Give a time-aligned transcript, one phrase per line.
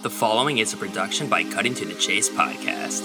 [0.00, 3.02] The following is a production by Cutting to the Chase podcast.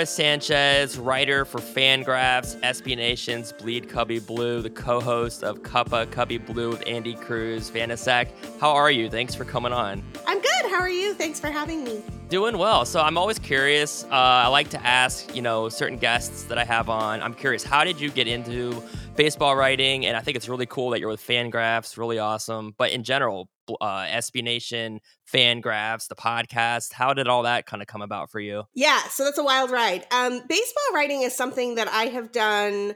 [0.00, 6.38] Sara Sanchez, writer for Fangraphs, SB Nation's Bleed Cubbie Blue, the co-host of Cuppa Cubbie
[6.38, 7.70] Blue with Andy Cruz.
[7.70, 9.10] Vanasek, how are you?
[9.10, 10.02] Thanks for coming on.
[10.26, 10.70] I'm good.
[10.70, 11.12] How are you?
[11.12, 12.02] Thanks for having me.
[12.30, 12.86] Doing well.
[12.86, 14.04] So I'm always curious.
[14.04, 17.20] Uh, I like to ask, you know, certain guests that I have on.
[17.20, 18.82] I'm curious, how did you get into
[19.16, 20.06] baseball writing?
[20.06, 21.98] And I think it's really cool that you're with Fangraphs.
[21.98, 22.74] Really awesome.
[22.78, 25.00] But in general, uh, SB Nation,
[25.32, 26.92] Fangraphs, the podcast.
[26.92, 28.64] How did all that kind of come about for you?
[28.74, 30.06] Yeah, so that's a wild ride.
[30.10, 32.94] Um, baseball writing is something that I have done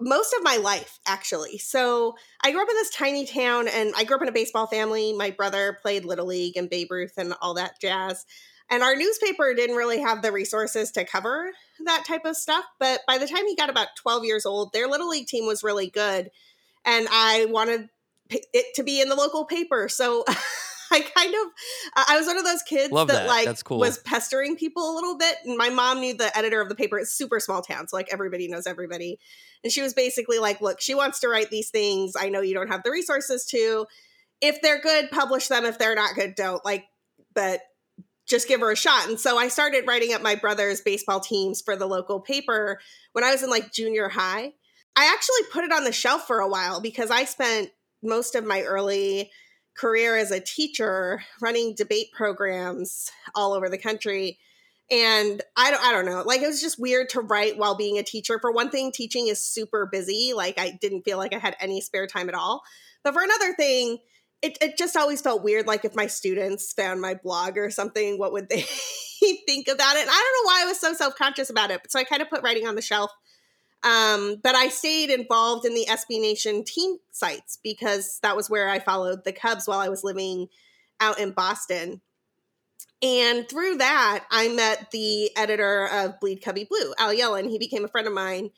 [0.00, 1.58] most of my life, actually.
[1.58, 4.66] So I grew up in this tiny town, and I grew up in a baseball
[4.66, 5.12] family.
[5.12, 8.24] My brother played Little League and Babe Ruth and all that jazz.
[8.70, 11.50] And our newspaper didn't really have the resources to cover
[11.84, 12.64] that type of stuff.
[12.78, 15.64] But by the time he got about 12 years old, their Little League team was
[15.64, 16.30] really good.
[16.84, 17.88] And I wanted
[18.30, 19.88] it to be in the local paper.
[19.88, 20.24] So
[20.90, 23.26] I kind of, I was one of those kids that, that.
[23.26, 23.78] like cool.
[23.78, 25.36] was pestering people a little bit.
[25.44, 26.98] And my mom knew the editor of the paper.
[26.98, 27.88] It's super small town.
[27.88, 29.18] So like everybody knows everybody.
[29.62, 32.14] And she was basically like, look, she wants to write these things.
[32.18, 33.86] I know you don't have the resources to.
[34.40, 35.64] If they're good, publish them.
[35.64, 36.64] If they're not good, don't.
[36.64, 36.84] Like,
[37.34, 37.60] but
[38.28, 39.08] just give her a shot.
[39.08, 42.78] And so I started writing up my brother's baseball teams for the local paper
[43.12, 44.52] when I was in like junior high.
[44.94, 47.70] I actually put it on the shelf for a while because I spent
[48.02, 49.30] most of my early
[49.76, 54.38] career as a teacher running debate programs all over the country.
[54.90, 56.22] And I don't I don't know.
[56.24, 58.38] Like it was just weird to write while being a teacher.
[58.40, 60.32] For one thing, teaching is super busy.
[60.34, 62.62] Like I didn't feel like I had any spare time at all.
[63.04, 63.98] But for another thing,
[64.42, 68.18] it, it just always felt weird like if my students found my blog or something
[68.18, 68.60] what would they
[69.46, 71.98] think about it and i don't know why i was so self-conscious about it so
[71.98, 73.10] i kind of put writing on the shelf
[73.82, 78.68] um, but i stayed involved in the sb nation team sites because that was where
[78.68, 80.48] i followed the cubs while i was living
[81.00, 82.00] out in boston.
[83.00, 87.48] And through that i met the editor of bleed cubbie blue al yellon.
[87.48, 88.50] He became a friend of mine.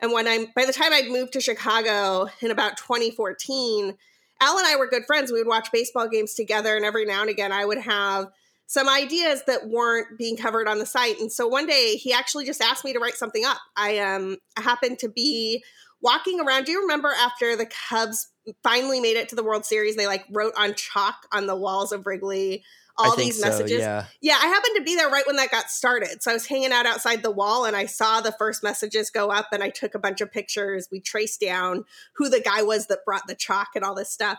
[0.00, 3.96] And when i by the time I'd moved to chicago in about 2014
[4.40, 5.32] Al and I were good friends.
[5.32, 8.30] We would watch baseball games together, and every now and again, I would have
[8.66, 11.18] some ideas that weren't being covered on the site.
[11.20, 13.58] And so one day, he actually just asked me to write something up.
[13.76, 15.62] I um I happened to be
[16.00, 16.64] walking around.
[16.64, 18.28] Do you remember after the Cubs
[18.62, 19.96] finally made it to the World Series?
[19.96, 22.62] They like wrote on chalk on the walls of Wrigley
[22.96, 23.80] all these so, messages.
[23.80, 24.06] yeah.
[24.20, 26.22] Yeah, I happened to be there right when that got started.
[26.22, 29.30] So I was hanging out outside the wall and I saw the first messages go
[29.30, 30.88] up and I took a bunch of pictures.
[30.92, 31.84] We traced down
[32.16, 34.38] who the guy was that brought the chalk and all this stuff.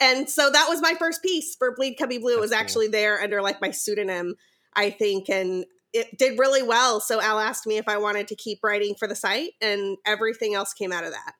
[0.00, 2.36] And so that was my first piece for Bleed Cubbie Blue.
[2.36, 2.58] it was cool.
[2.58, 4.34] actually there under like my pseudonym,
[4.74, 5.28] I think.
[5.28, 7.00] And it did really well.
[7.00, 10.54] So Al asked me if I wanted to keep writing for the site and everything
[10.54, 11.32] else came out of that.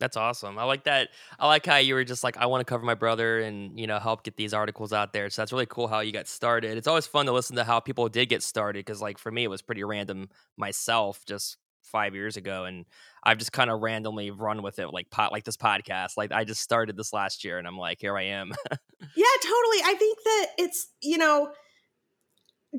[0.00, 0.58] That's awesome.
[0.58, 1.10] I like that.
[1.38, 3.86] I like how you were just like, I want to cover my brother and, you
[3.86, 5.30] know, help get these articles out there.
[5.30, 6.76] So that's really cool how you got started.
[6.76, 9.44] It's always fun to listen to how people did get started because, like, for me,
[9.44, 12.64] it was pretty random myself just five years ago.
[12.64, 12.84] And
[13.22, 16.16] I've just kind of randomly run with it, like, pot, like this podcast.
[16.16, 18.52] Like, I just started this last year and I'm like, here I am.
[19.16, 19.78] Yeah, totally.
[19.84, 21.52] I think that it's, you know,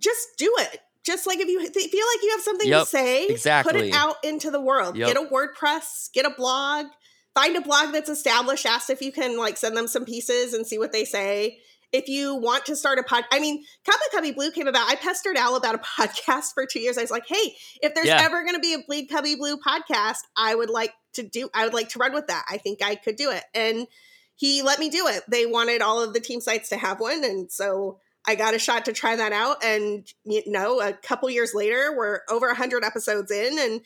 [0.01, 0.79] just do it.
[1.05, 3.73] Just like if you th- feel like you have something Yep, to say, exactly.
[3.73, 4.97] put it out into the world.
[4.97, 5.07] Yep.
[5.07, 6.87] Get a WordPress, get a blog,
[7.35, 10.65] find a blog that's established, ask if you can like send them some pieces and
[10.65, 11.59] see what they say.
[11.91, 14.89] If you want to start a pod, I mean, Cuppa Cubbie Blue came about.
[14.89, 16.97] I pestered Al about a podcast for two years.
[16.97, 18.21] I was like, hey, if there's Yeah.
[18.21, 21.63] ever going to be a Bleed Cubbie Blue podcast, I would like to do, I
[21.65, 22.43] would like to run with that.
[22.49, 23.43] I think I could do it.
[23.53, 23.87] And
[24.35, 25.23] he let me do it.
[25.29, 27.23] They wanted all of the team sites to have one.
[27.23, 29.63] And so I got a shot to try that out.
[29.63, 33.57] And, you know, a couple years later, we're over 100 episodes in.
[33.57, 33.81] And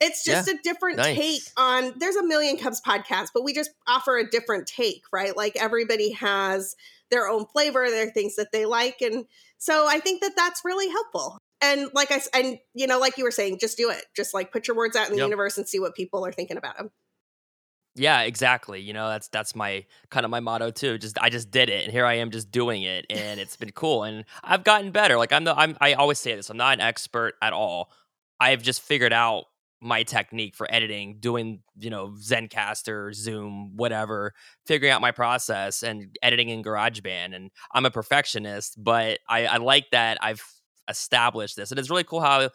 [0.00, 1.14] it's just a different nice.
[1.18, 5.36] take on, there's a million Cubs podcasts, but we just offer a different take, right?
[5.36, 6.74] Like everybody has
[7.10, 9.00] their own flavor, their things that they like.
[9.00, 9.26] And
[9.58, 11.38] so I think that that's really helpful.
[11.62, 14.04] And like I, and you know, like you were saying, just do it.
[14.16, 15.26] Just like put your words out in the Yep.
[15.26, 16.90] universe and see what people are thinking about them.
[17.96, 18.80] Yeah, exactly.
[18.80, 20.96] You know, that's that's my kind of my motto too.
[20.96, 23.72] Just I just did it and here I am just doing it and it's been
[23.72, 25.16] cool and I've gotten better.
[25.18, 26.50] Like I'm the I'm I always say this.
[26.50, 27.90] I'm not an expert at all.
[28.38, 29.46] I've just figured out
[29.80, 34.34] my technique for editing, doing, you know, Zencastr, Zoom, whatever,
[34.66, 37.34] figuring out my process and editing in GarageBand.
[37.34, 40.44] And I'm a perfectionist, but I, I like that I've
[40.88, 41.70] established this.
[41.70, 42.50] And it's really cool how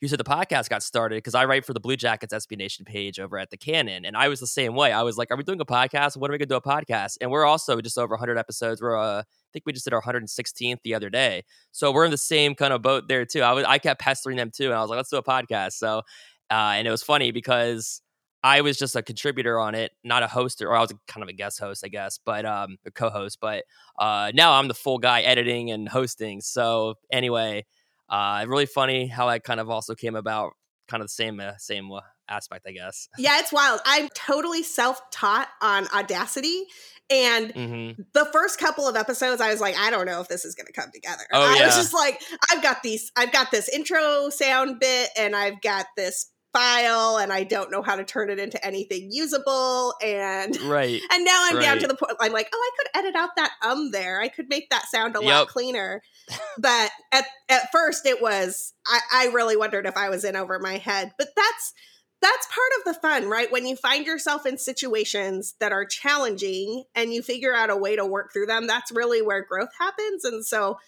[0.00, 2.86] you said the podcast got started because I write for the Blue Jackets SB Nation
[2.86, 4.92] page over at the Cannon, and I was the same way.
[4.92, 6.16] I was like, "Are we doing a podcast?
[6.16, 8.80] When are we gonna do a podcast?" And we're also just over 100 episodes.
[8.80, 12.10] We're uh, I think we just did our 116th the other day, so we're in
[12.10, 13.42] the same kind of boat there too.
[13.42, 15.72] I was I kept pestering them too, and I was like, "Let's do a podcast."
[15.72, 16.02] So,
[16.50, 18.02] uh, and it was funny because
[18.42, 21.28] I was just a contributor on it, not a host, or I was kind of
[21.28, 23.38] a guest host, I guess, but um, a co-host.
[23.40, 23.64] But
[23.98, 26.40] uh, now I'm the full guy editing and hosting.
[26.40, 27.66] So anyway,
[28.08, 30.52] uh, really funny how I kind of also came about,
[30.88, 33.08] kind of the same uh, same uh, aspect, I guess.
[33.18, 33.80] Yeah, it's wild.
[33.84, 36.64] I'm totally self-taught on Audacity.
[37.10, 40.46] And hmm the first couple of episodes, I was like, I don't know if this
[40.46, 41.24] is going to come together.
[41.34, 41.66] Oh, I yeah.
[41.66, 45.86] was just like, I've got these, I've got this intro sound bit, and I've got
[45.96, 49.94] this file, and I don't know how to turn it into anything usable.
[50.02, 51.00] And Right.
[51.12, 52.12] and now I'm down to the point.
[52.20, 54.20] I'm like, oh, I could edit out that um there.
[54.20, 56.02] I could make that sound a lot cleaner.
[56.58, 58.72] but at at first, it was.
[58.86, 61.12] I, I really wondered if I was in over my head.
[61.18, 61.74] But that's
[62.22, 63.50] that's part of the fun, right?
[63.50, 67.96] When you find yourself in situations that are challenging and you figure out a way
[67.96, 70.24] to work through them, that's really where growth happens.
[70.24, 70.78] And so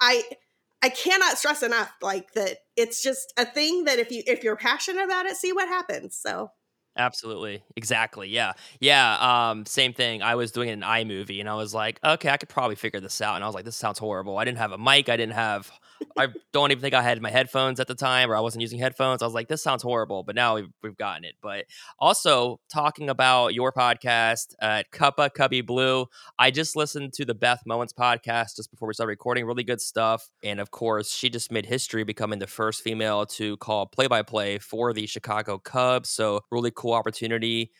[0.00, 0.22] I
[0.82, 4.56] I cannot stress enough like that it's just a thing that if you if you're
[4.56, 6.16] passionate about it, see what happens.
[6.16, 6.50] So
[6.96, 7.62] Absolutely.
[7.76, 8.28] Exactly.
[8.28, 8.54] Yeah.
[8.80, 9.50] Yeah.
[9.50, 10.20] Um, same thing.
[10.20, 13.20] I was doing an iMovie and I was like, okay, I could probably figure this
[13.20, 13.36] out.
[13.36, 14.36] And I was like, this sounds horrible.
[14.36, 15.08] I didn't have a mic.
[15.08, 15.70] I didn't have,
[16.16, 18.78] I don't even think I had my headphones at the time or I wasn't using
[18.78, 19.22] headphones.
[19.22, 20.22] I was like, this sounds horrible.
[20.22, 21.34] But now we've, we've gotten it.
[21.40, 21.66] But
[21.98, 26.06] also talking about your podcast at Cuppa Cubbie Blue,
[26.38, 29.44] I just listened to the Beth Mowins podcast just before we started recording.
[29.44, 30.28] Really good stuff.
[30.42, 34.22] And of course, she just made history becoming the first female to call play by
[34.22, 36.10] play for the Chicago Cubs.
[36.10, 37.72] So, really cool opportunity.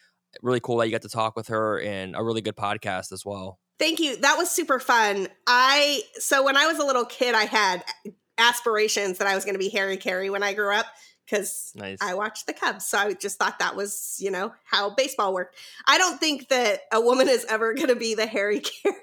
[0.43, 3.25] Really cool that you got to talk with her and a really good podcast as
[3.25, 3.59] well.
[3.79, 4.17] Thank you.
[4.17, 5.29] That was super fun.
[5.47, 7.85] I so when I was a little kid, I had
[8.39, 10.87] aspirations that I was going to be Harry Caray when I grew up
[11.29, 11.99] because Nice.
[12.01, 12.87] I watched the Cubs.
[12.87, 15.57] So I just thought that was, you know, how baseball worked.
[15.87, 18.95] I don't think that a woman is ever going to be the Harry Caray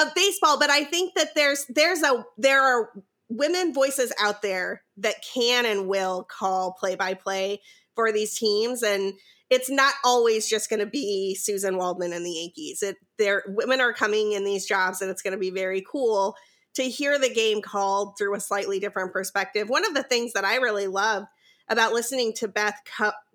[0.00, 2.90] of baseball, but I think that there's there's a there are
[3.28, 7.60] women voices out there that can and will call play by play
[7.94, 9.12] for these teams and
[9.50, 12.82] it's not always just going to be Suzyn Waldman and the Yankees.
[12.82, 16.36] It there women are coming in these jobs and it's going to be very cool
[16.74, 19.68] to hear the game called through a slightly different perspective.
[19.68, 21.24] One of the things that I really love
[21.68, 22.78] about listening to Beth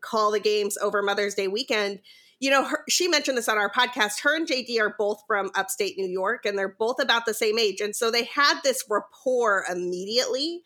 [0.02, 2.00] call the games over Mother's Day weekend,
[2.40, 4.22] you know, her, she mentioned this on our podcast.
[4.22, 7.60] Her and JD are both from upstate New York and they're both about the same
[7.60, 7.82] age.
[7.82, 10.62] And so they had this rapport immediately.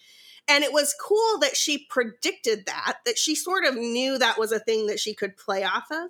[0.49, 4.51] And it was cool that she predicted that, that she sort of knew that was
[4.51, 6.09] a thing that she could play off of.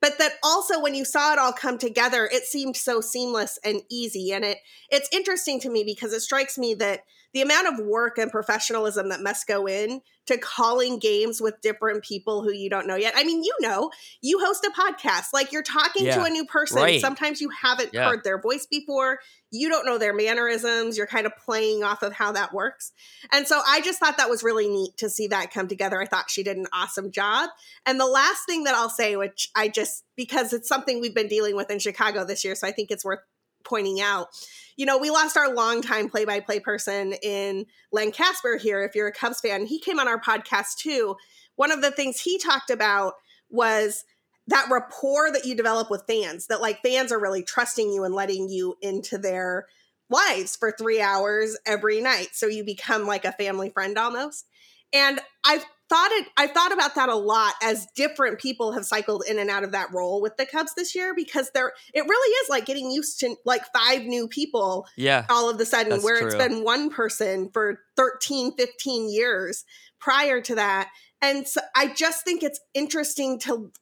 [0.00, 3.82] But that also when you saw it all come together, it seemed so seamless and
[3.90, 4.32] easy.
[4.32, 4.58] And it
[4.90, 7.00] it's interesting to me because it strikes me that
[7.34, 12.04] the amount of work and professionalism that must go in to calling games with different
[12.04, 13.14] people who you don't know yet.
[13.16, 13.90] I mean, you know,
[14.20, 16.76] you host a podcast, like you're talking to a new person.
[16.78, 17.00] right.
[17.00, 18.08] Sometimes you haven't Yeah.
[18.10, 19.20] heard their voice before.
[19.50, 20.98] You don't know their mannerisms.
[20.98, 22.92] You're kind of playing off of how that works.
[23.32, 26.00] And so I just thought that was really neat to see that come together.
[26.00, 27.48] I thought she did an awesome job.
[27.86, 31.28] And the last thing that I'll say, which I just, because it's something we've been
[31.28, 33.20] dealing with in Chicago this year, so I think it's worth
[33.64, 34.28] pointing out.
[34.76, 38.82] You know, we lost our longtime play by play person in Len Kasper here.
[38.82, 41.16] If you're a Cubs fan, he came on our podcast too.
[41.56, 43.14] One of the things he talked about
[43.50, 44.04] was
[44.46, 48.14] that rapport that you develop with fans, that like fans are really trusting you and
[48.14, 49.66] letting you into their
[50.10, 52.28] lives for three hours every night.
[52.32, 54.46] So you become like a family friend almost.
[54.92, 59.24] And I've thought it I've thought about that a lot as different people have cycled
[59.28, 62.30] in and out of that role with the Cubs this year because there it really
[62.44, 65.24] is like getting used to like five new people Yeah.
[65.30, 69.64] all of a sudden where it's been one person for 13 15 years
[69.98, 70.90] prior to that.
[71.22, 73.72] And so i just think it's interesting to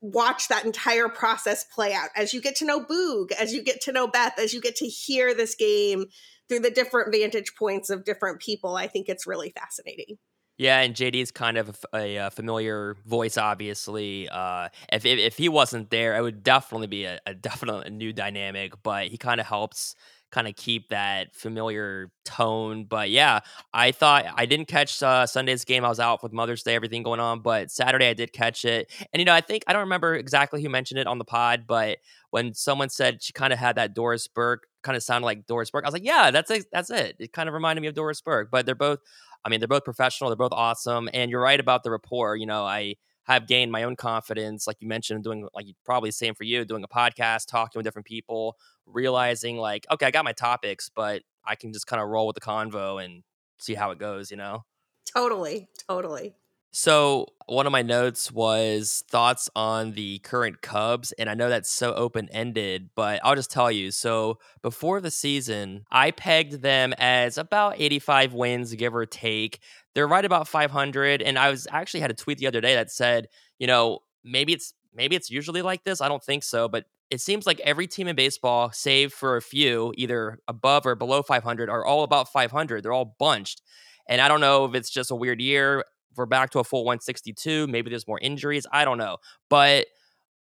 [0.00, 2.08] watch that entire process play out.
[2.16, 4.74] As you get to know boog as you get to know beth as you get
[4.76, 6.06] to hear this game
[6.48, 10.18] through the different vantage points of different people i think it's really fascinating
[10.58, 14.28] Yeah, and JD is kind of a, uh, familiar voice, obviously.
[14.28, 18.12] Uh, if, if if he wasn't there, it would definitely be a, a definite new
[18.12, 18.74] dynamic.
[18.82, 19.94] But he kind of helps
[20.30, 22.84] kind of keep that familiar tone.
[22.84, 23.40] But yeah,
[23.74, 25.84] I thought I didn't catch uh, Sunday's game.
[25.84, 27.40] I was out with Mother's Day, everything going on.
[27.40, 30.62] But Saturday I did catch it, and you know I think I don't remember exactly
[30.62, 31.98] who mentioned it on the pod, but
[32.32, 35.70] when someone said she kind of had that Doris Burke kind of sounded like Doris
[35.70, 37.14] Burke, I was like, yeah, that's it, that's it.
[37.18, 38.50] It kind of reminded me of Doris Burke.
[38.50, 38.98] But they're both
[39.44, 40.30] I mean, they're both professional.
[40.30, 41.08] They're both awesome.
[41.12, 42.36] And you're right about the rapport.
[42.36, 46.14] You know, I have gained my own confidence, like you mentioned, doing like probably the
[46.14, 50.24] same for you, doing a podcast, talking with different people, realizing like, okay, I got
[50.24, 53.22] my topics, but I can just kind of roll with the convo and
[53.58, 54.30] see how it goes.
[54.30, 54.64] You know?
[55.12, 56.34] Totally, totally.
[56.74, 61.12] So, one of my notes was thoughts on the current Cubs.
[61.12, 63.90] And I know that's so open ended, but I'll just tell you.
[63.90, 69.60] So, before the season, I pegged them as about 85 wins, give or take.
[69.94, 71.20] They're right about 500.
[71.20, 74.54] And I was actually had a tweet the other day that said, you know, maybe
[74.54, 76.00] it's maybe it's usually like this.
[76.00, 79.42] I don't think so, but it seems like every team in baseball, save for a
[79.42, 82.82] few, either above or below 500, are all about 500.
[82.82, 83.60] They're all bunched.
[84.08, 85.84] And I don't know if it's just a weird year
[86.16, 87.66] we're back to a full 162.
[87.66, 88.66] Maybe there's more injuries.
[88.72, 89.18] I don't know.
[89.48, 89.86] But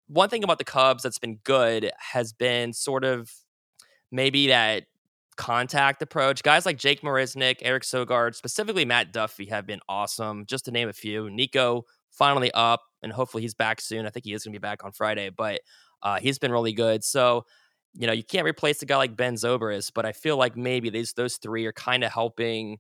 [0.08, 3.32] one thing about the Cubs that's been good has been sort of
[4.12, 4.86] maybe that
[5.36, 6.44] contact approach.
[6.44, 10.90] Guys like Jake Marisnick, Eric Sogard, specifically Matt Duffy have been awesome, just to name
[10.90, 11.30] a few.
[11.30, 14.06] Nico finally up, and hopefully he's back soon.
[14.06, 15.62] I think he is going to be back on Friday, but
[16.02, 17.04] uh, he's been really good.
[17.04, 17.46] So,
[17.94, 20.90] you know, you can't replace a guy like Ben Zobrist, but I feel like maybe
[20.90, 22.78] these those three are kind of helping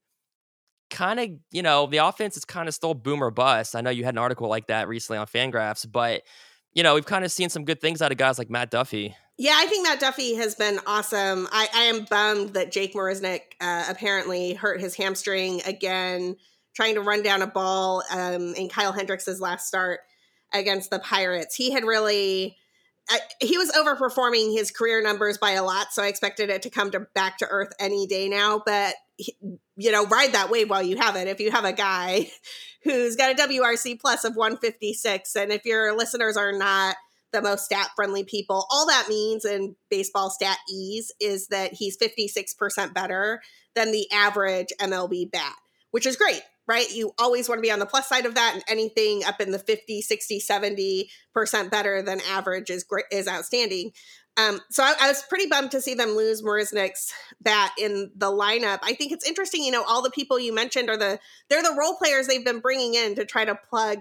[0.89, 3.75] kind of, you know, the offense is kind of still boom or bust.
[3.75, 6.23] I know you had an article like that recently on Fangraphs, but
[6.73, 9.15] you know, we've kind of seen some good things out of guys like Matt Duffy.
[9.39, 11.47] Yeah, I think Matt Duffy has been awesome.
[11.51, 16.35] I, I am bummed that Jake Marisnick uh, apparently hurt his hamstring again,
[16.75, 20.01] trying to run down a ball um, in Kyle Hendricks' last start
[20.53, 21.55] against the Pirates.
[21.55, 22.57] He had really.
[23.09, 26.69] I, he was overperforming his career numbers by a lot, so I expected it to
[26.69, 28.61] come to back to earth any day now.
[28.65, 31.27] But you know, ride that wave while you have it.
[31.27, 32.29] If you have a guy
[32.83, 36.95] who's got a WRC plus of 156, and if your listeners are not
[37.33, 41.97] the most stat friendly people, all that means in baseball stat ease is that he's
[41.97, 43.41] 56% better
[43.75, 45.53] than the average MLB bat,
[45.91, 46.89] which is great, right?
[46.91, 49.51] You always want to be on the plus side of that, and anything up in
[49.51, 53.91] the 50, 60, 70% better than average is great, is outstanding.
[54.37, 58.27] Um, so I, I, was pretty bummed to see them lose Marisnick's bat in the
[58.27, 58.79] lineup.
[58.83, 61.75] I think it's interesting, you know, all the people you mentioned are the they're the
[61.77, 63.99] role players they've been bringing in to try to plug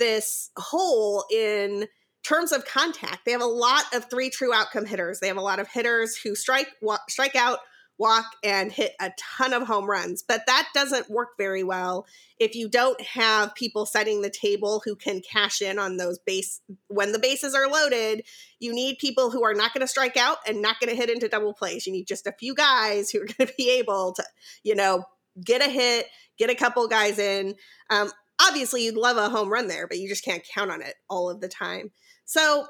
[0.00, 1.86] this hole in
[2.24, 3.20] terms of contact.
[3.24, 5.20] They have a lot of three true outcome hitters.
[5.20, 7.60] They have a lot of hitters who strike walk, strike out,
[7.98, 10.22] walk and hit a ton of home runs.
[10.22, 12.06] But that doesn't work very well
[12.38, 16.60] if you don't have people setting the table who can cash in on those base
[16.88, 18.24] when the bases are loaded.
[18.60, 21.10] You need people who are not going to strike out and not going to hit
[21.10, 21.86] into double plays.
[21.86, 24.24] You need just a few guys who are going to be able to,
[24.62, 25.04] you know,
[25.42, 26.06] get a hit,
[26.38, 27.54] get a couple guys in.
[27.90, 28.10] Um,
[28.40, 31.30] obviously, you'd love a home run there, but you just can't count on it all
[31.30, 31.92] of the time.
[32.24, 32.66] So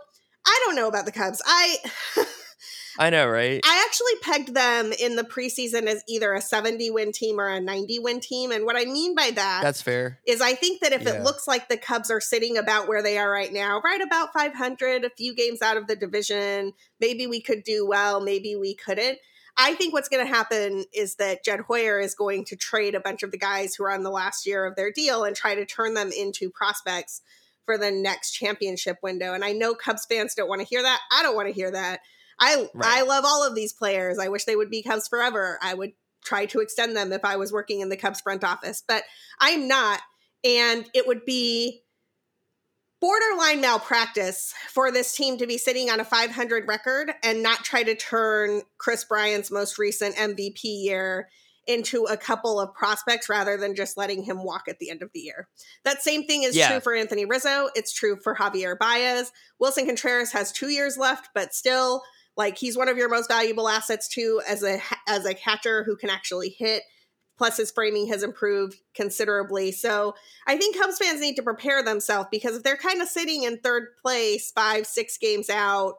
[0.47, 1.43] I don't know about the Cubs.
[1.45, 1.77] I
[2.99, 3.61] I know, right?
[3.65, 7.61] I actually pegged them in the preseason as either a 70 win team or a
[7.61, 8.51] 90 win team.
[8.53, 10.19] And what I mean by that That's fair.
[10.27, 11.15] is I think that if Yeah.
[11.15, 14.33] it looks like the Cubs are sitting about where they are right now, right about
[14.33, 18.75] 500, a few games out of the division, maybe we could do well, maybe we
[18.75, 19.19] couldn't.
[19.59, 23.01] I think what's going to happen is that Jed Hoyer is going to trade a
[23.01, 25.55] bunch of the guys who are on the last year of their deal and try
[25.55, 27.23] to turn them into prospects
[27.65, 29.33] for the next championship window.
[29.33, 31.01] And I know Cubs fans don't want to hear that.
[31.11, 32.01] I don't want to hear that.
[32.39, 32.99] I Right.
[32.99, 34.19] I love all of these players.
[34.19, 35.59] I wish they would be Cubs forever.
[35.63, 35.93] I would
[36.25, 39.05] try to extend them if I was working in the Cubs front office, but
[39.41, 40.01] I'm not.
[40.45, 41.83] And it would be
[43.01, 47.83] borderline malpractice for this team to be sitting on a 500 record and not try
[47.83, 51.29] to turn Kris Bryant's most recent MVP year
[51.67, 55.11] into a couple of prospects rather than just letting him walk at the end of
[55.13, 55.49] the year.
[55.85, 56.69] That same thing is Yeah.
[56.69, 57.71] true for Anthony Rizzo.
[57.75, 59.33] It's true for Javier Baez.
[59.61, 62.03] Willson Contreras has two years left, but still,
[62.37, 65.97] like he's one of your most valuable assets too as a as a catcher who
[65.97, 66.83] can actually hit.
[67.39, 69.71] Plus, his framing has improved considerably.
[69.71, 70.15] So,
[70.47, 73.59] I think Cubs fans need to prepare themselves because if they're kind of sitting in
[73.59, 75.97] third place, five, six games out,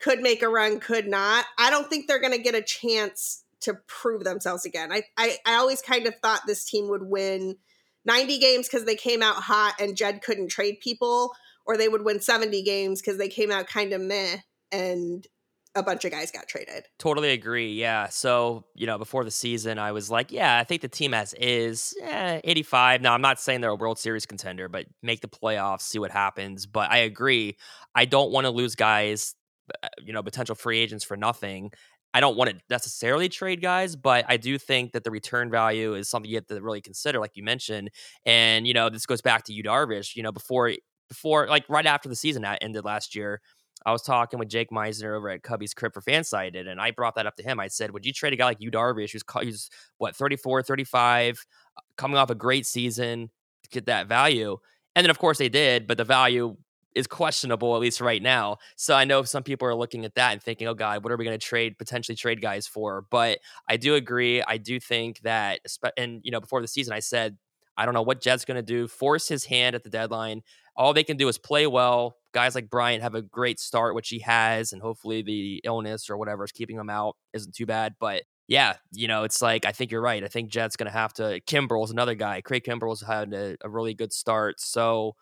[0.00, 1.44] could make a run, could not.
[1.56, 4.92] I don't think they're going to get a chance to prove themselves again.
[4.92, 7.56] I, I, I always kind of thought this team would win
[8.04, 11.32] 90 games because they came out hot and Jed couldn't trade people,
[11.64, 14.38] or they would win 70 games because they came out kind of meh
[14.72, 15.26] and
[15.74, 16.84] a bunch of guys got traded.
[16.98, 17.72] Totally agree.
[17.72, 18.08] Yeah.
[18.08, 21.34] So, you know, before the season, I was like, yeah, I think the team as
[21.34, 23.00] is eh, 85.
[23.00, 26.10] Now, I'm not saying they're a World Series contender, but make the playoffs, see what
[26.10, 26.66] happens.
[26.66, 27.56] But I agree.
[27.94, 29.34] I don't want to lose guys,
[29.82, 31.72] uh, you know, potential free agents for nothing.
[32.14, 35.94] I don't want to necessarily trade guys, but I do think that the return value
[35.94, 37.90] is something you have to really consider, like you mentioned.
[38.26, 40.72] And, you know, this goes back to you, Darvish, you know, before,
[41.08, 43.40] before, like right after the season ended last year,
[43.84, 47.14] I was talking with Jake Meisner over at Cubbies Crib for Fansided, and I brought
[47.16, 47.60] that up to him.
[47.60, 51.44] I said, Would you trade a guy like you, Darvish, who's, who's what, 34, 35,
[51.76, 53.30] uh, coming off a great season
[53.62, 54.56] to get that value?
[54.94, 56.56] And then, of course, they did, but the value
[56.94, 58.58] is questionable, at least right now.
[58.76, 61.16] So I know some people are looking at that and thinking, oh, God, what are
[61.16, 63.06] we going to trade, potentially trade guys for?
[63.10, 64.42] But I do agree.
[64.42, 65.60] I do think that,
[65.96, 67.38] and, you know, before the season, I said,
[67.76, 68.86] I don't know what Jed's going to do.
[68.86, 70.42] Force his hand at the deadline.
[70.76, 72.16] All they can do is play well.
[72.32, 76.16] Guys like Bryant have a great start, which he has, and hopefully the illness or
[76.16, 77.94] whatever is keeping him out isn't too bad.
[78.00, 80.22] But yeah, you know, it's like I think you're right.
[80.22, 81.40] I think Jed's going to have to.
[81.46, 82.40] Kimbrel's another guy.
[82.40, 84.60] Craig Kimbrel's had a, a really good start.
[84.60, 85.14] So,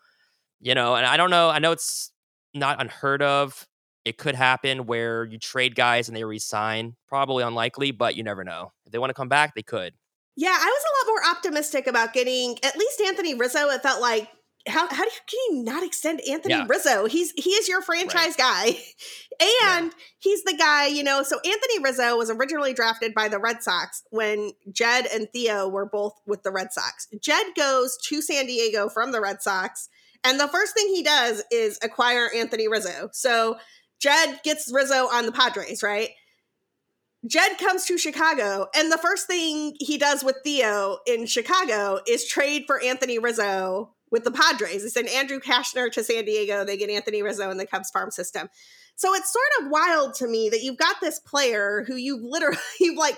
[0.59, 1.49] you know, and I don't know.
[1.49, 2.11] I know it's
[2.53, 3.67] not unheard of.
[4.03, 6.95] It could happen where you trade guys and they resign.
[7.07, 8.71] Probably unlikely, but you never know.
[8.85, 9.93] If they want to come back, they could.
[10.35, 13.69] Yeah, I was a lot more optimistic about getting at least Anthony Rizzo.
[13.69, 14.29] It felt like
[14.67, 16.65] how how do you, can you not extend Anthony Yeah.
[16.67, 17.05] Rizzo?
[17.05, 18.77] He's he is your franchise guy,
[19.65, 21.23] and he's the guy you know.
[21.23, 25.85] So Anthony Rizzo was originally drafted by the Red Sox when Jed and Theo were
[25.85, 27.07] both with the Red Sox.
[27.19, 29.89] Jed goes to San Diego from the Red Sox,
[30.23, 33.09] and the first thing he does is acquire Anthony Rizzo.
[33.13, 33.57] So
[33.99, 36.09] Jed gets Rizzo on the Padres, right?
[37.27, 42.27] Jed comes to Chicago, and the first thing he does with Theo in Chicago is
[42.27, 44.83] trade for Anthony Rizzo with the Padres.
[44.83, 46.63] They send Andrew Cashner to San Diego.
[46.63, 48.49] They get Anthony Rizzo in the Cubs farm system.
[48.95, 52.57] So it's sort of wild to me that you've got this player who you've literally
[52.79, 53.17] you've like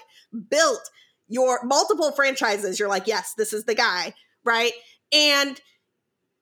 [0.50, 0.90] built
[1.28, 2.80] your multiple franchises.
[2.80, 4.74] You're like, yes, this is the guy, right?
[5.12, 5.60] And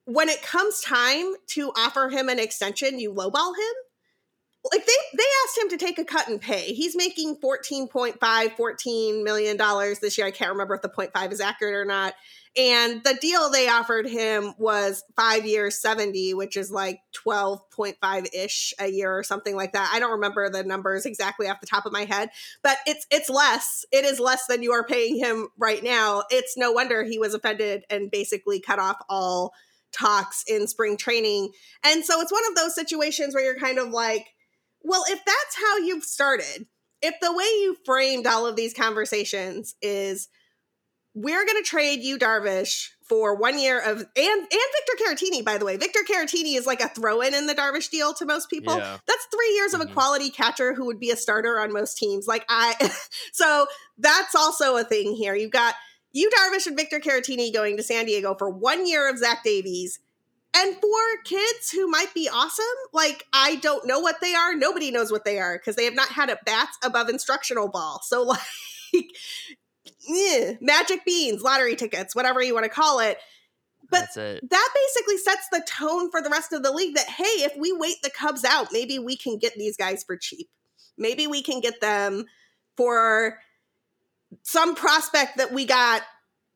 [0.05, 3.73] when it comes time to offer him an extension, you lowball him
[4.71, 6.73] like they they asked him to take a cut and pay.
[6.73, 10.27] He's making 14.5 14 million dollars this year.
[10.27, 12.13] I can't remember if the 0.5 is accurate or not.
[12.57, 18.87] And the deal they offered him was 5 years 70, which is like 12.5ish a
[18.87, 19.89] year or something like that.
[19.93, 22.29] I don't remember the numbers exactly off the top of my head,
[22.61, 23.85] but it's it's less.
[23.91, 26.23] It is less than you are paying him right now.
[26.29, 29.53] It's no wonder he was offended and basically cut off all
[29.93, 31.51] talks in spring training.
[31.85, 34.27] And so it's one of those situations where you're kind of like
[34.83, 36.65] well, if that's how you've started,
[37.01, 40.27] if the way you framed all of these conversations is
[41.13, 45.57] we're going to trade Yu Darvish for one year of and and Victor Caratini, by
[45.57, 48.77] the way, Victor Caratini is like a throw-in in the Darvish deal to most people.
[48.77, 48.97] Yeah.
[49.05, 49.93] That's three years of a Mhm.
[49.93, 52.25] quality catcher who would be a starter on most teams.
[52.27, 52.91] Like I,
[53.33, 55.35] so that's also a thing here.
[55.35, 55.75] You've got
[56.13, 59.99] Yu Darvish and Victor Caratini going to San Diego for one year of Zach Davies.
[60.53, 64.55] And for kids who might be awesome, like I don't know what they are.
[64.55, 68.01] Nobody knows what they are because they have not had at bats above instructional ball.
[68.03, 68.21] So
[68.93, 69.05] like
[70.09, 73.17] eh, magic beans, lottery tickets, whatever you want to call it.
[73.89, 74.49] But it.
[74.49, 77.73] that basically sets the tone for the rest of the league that hey, if we
[77.73, 80.49] wait the Cubs out, maybe we can get these guys for cheap.
[80.97, 82.25] Maybe we can get them
[82.77, 83.39] for
[84.43, 86.03] some prospect that we got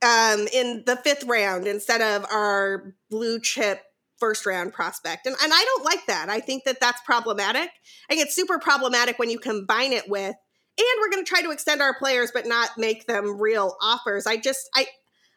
[0.01, 3.81] um, in the fifth round instead of our blue chip
[4.17, 5.25] first round prospect.
[5.25, 6.29] And, and I don't like that.
[6.29, 7.69] I think that that's problematic.
[8.09, 10.35] I think it's super problematic when you combine it with,
[10.77, 14.27] and we're going to try to extend our players, but not make them real offers.
[14.27, 14.85] I just, I,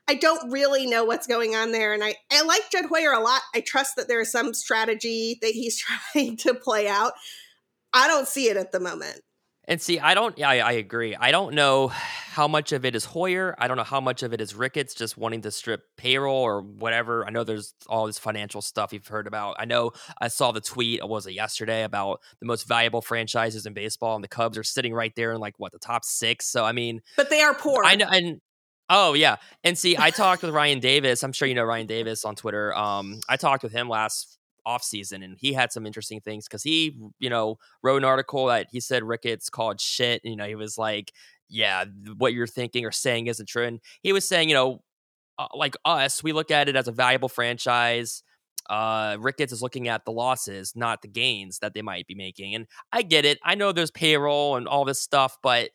[0.09, 1.93] I don't really know what's going on there.
[1.93, 3.43] And I, I like Jed Hoyer a lot.
[3.55, 5.79] I trust that there is some strategy that he's
[6.13, 7.13] trying to play out.
[7.93, 9.21] I don't see it at the moment.
[9.69, 10.37] And see, I don't.
[10.39, 11.15] Yeah, I, I agree.
[11.15, 13.55] I don't know how much of it is Hoyer.
[13.59, 16.63] I don't know how much of it is Ricketts just wanting to strip payroll or
[16.63, 17.27] whatever.
[17.27, 19.57] I know there's all this financial stuff you've heard about.
[19.59, 21.07] I know I saw the tweet.
[21.07, 24.95] Was it yesterday about the most valuable franchises in baseball, and the Cubs are sitting
[24.95, 26.47] right there in like what the top six.
[26.47, 27.85] So I mean, But they are poor.
[27.85, 28.41] I know, and
[28.89, 31.23] oh yeah, and see, I talked with Ryan Davis.
[31.23, 32.75] I'm sure you know Ryan Davis on Twitter.
[32.75, 34.38] Um, I talked with him last
[34.69, 38.47] off season, and he had some interesting things because he, you know, wrote an article
[38.47, 40.21] that he said Ricketts called shit.
[40.25, 41.13] You know, he was like,
[41.49, 41.87] "Yeah,
[42.19, 44.83] what you're thinking or saying isn't true," and he was saying, you know,
[45.39, 48.23] uh, like us, we look at it as a valuable franchise.
[48.69, 52.55] Uh, Ricketts is looking at the losses, not the gains that they might be making.
[52.55, 53.39] And I get it.
[53.43, 55.71] I know there's payroll and all this stuff, but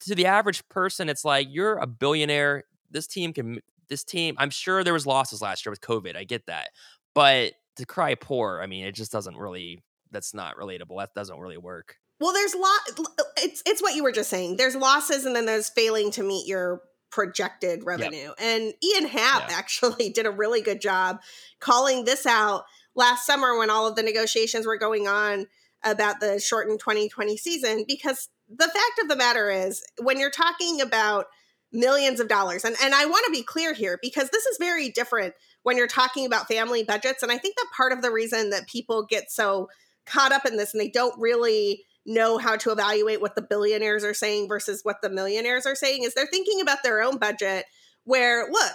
[0.00, 2.64] to the average person, it's like you're a billionaire.
[2.90, 3.60] This team can.
[3.88, 4.34] This team.
[4.38, 6.16] I'm sure there was losses last year with COVID.
[6.16, 6.70] I get that,
[7.14, 9.82] but to cry poor, I mean, it just doesn't really.
[10.12, 10.98] That's not relatable.
[10.98, 11.96] That doesn't really work.
[12.20, 12.80] Well, there's lot.
[12.98, 14.56] Uh, it's it's what you were just saying.
[14.56, 18.32] There's losses, and then there's failing to meet your projected revenue.
[18.38, 21.18] And Ian Happ actually did a really good job
[21.60, 25.46] calling this out last summer when all of the negotiations were going on
[25.84, 27.84] about the shortened 2020 season.
[27.86, 31.26] Because the fact of the matter is, when you're talking about
[31.72, 34.88] millions of dollars, and and I want to be clear here because this is very
[34.88, 35.34] different
[35.66, 37.24] when you're talking about family budgets.
[37.24, 39.68] And I think that part of the reason that people get so
[40.06, 44.04] caught up in this and they don't really know how to evaluate what the billionaires
[44.04, 47.64] are saying versus what the millionaires are saying is they're thinking about their own budget
[48.04, 48.74] where look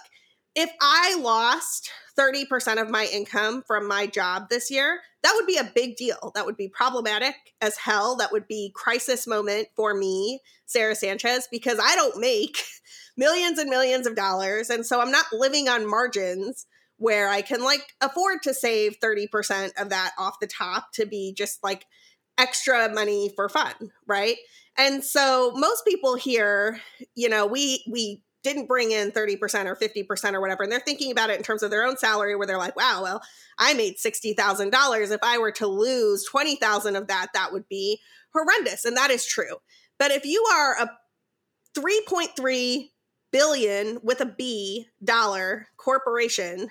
[0.54, 5.56] if i lost 30% of my income from my job this year that would be
[5.56, 9.94] a big deal that would be problematic as hell that would be crisis moment for
[9.94, 12.58] me sara sanchez because i don't make
[13.18, 14.70] millions and millions of dollars.
[14.70, 16.66] And so I'm not living on margins
[17.02, 21.34] where I can like afford to save 30% of that off the top to be
[21.36, 21.86] just like
[22.38, 23.74] extra money for fun,
[24.06, 24.38] right?
[24.78, 26.80] And so most people here,
[27.16, 31.12] you know, we we didn't bring in 30% or 50% or whatever and they're thinking
[31.12, 33.24] about it in terms of their own salary where they're like, "Wow, well,
[33.58, 35.12] I made $60,000.
[35.12, 38.00] If I were to lose 20,000 of that, that would be
[38.34, 39.58] horrendous." And that is true.
[39.98, 40.92] But if you are a
[41.76, 42.92] 3.3
[43.32, 46.70] billion with a B dollar corporation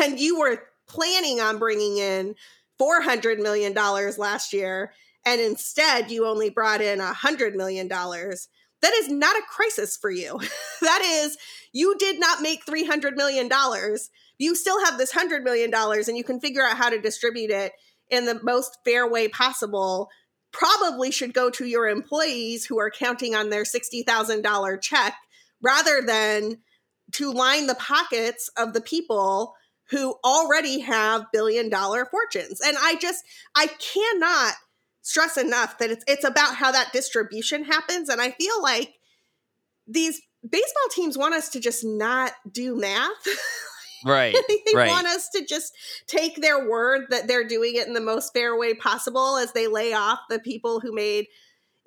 [0.00, 2.34] and you were planning on bringing in
[2.78, 4.92] 400 million dollars last year
[5.24, 8.48] and instead you only brought in a hundred million dollars
[8.82, 10.40] that is not a crisis for you.
[10.82, 11.38] That is
[11.72, 14.10] you did not make 300 million dollars.
[14.38, 17.50] You still have this hundred million dollars and you can figure out how to distribute
[17.50, 17.72] it
[18.10, 20.10] in the most fair way possible.
[20.52, 25.14] Probably should go to your employees who are counting on their $60,000 check
[25.62, 26.58] rather than
[27.12, 29.54] to line the pockets of the people
[29.90, 32.60] who already have billion dollar fortunes.
[32.60, 34.54] And I just I cannot
[35.02, 38.94] stress enough that it's it's about how that distribution happens and I feel like
[39.86, 43.10] these baseball teams want us to just not do math.
[44.04, 44.36] Right.
[44.48, 44.88] they right.
[44.88, 45.72] want us to just
[46.06, 49.66] take their word that they're doing it in the most fair way possible as they
[49.66, 51.26] lay off the people who made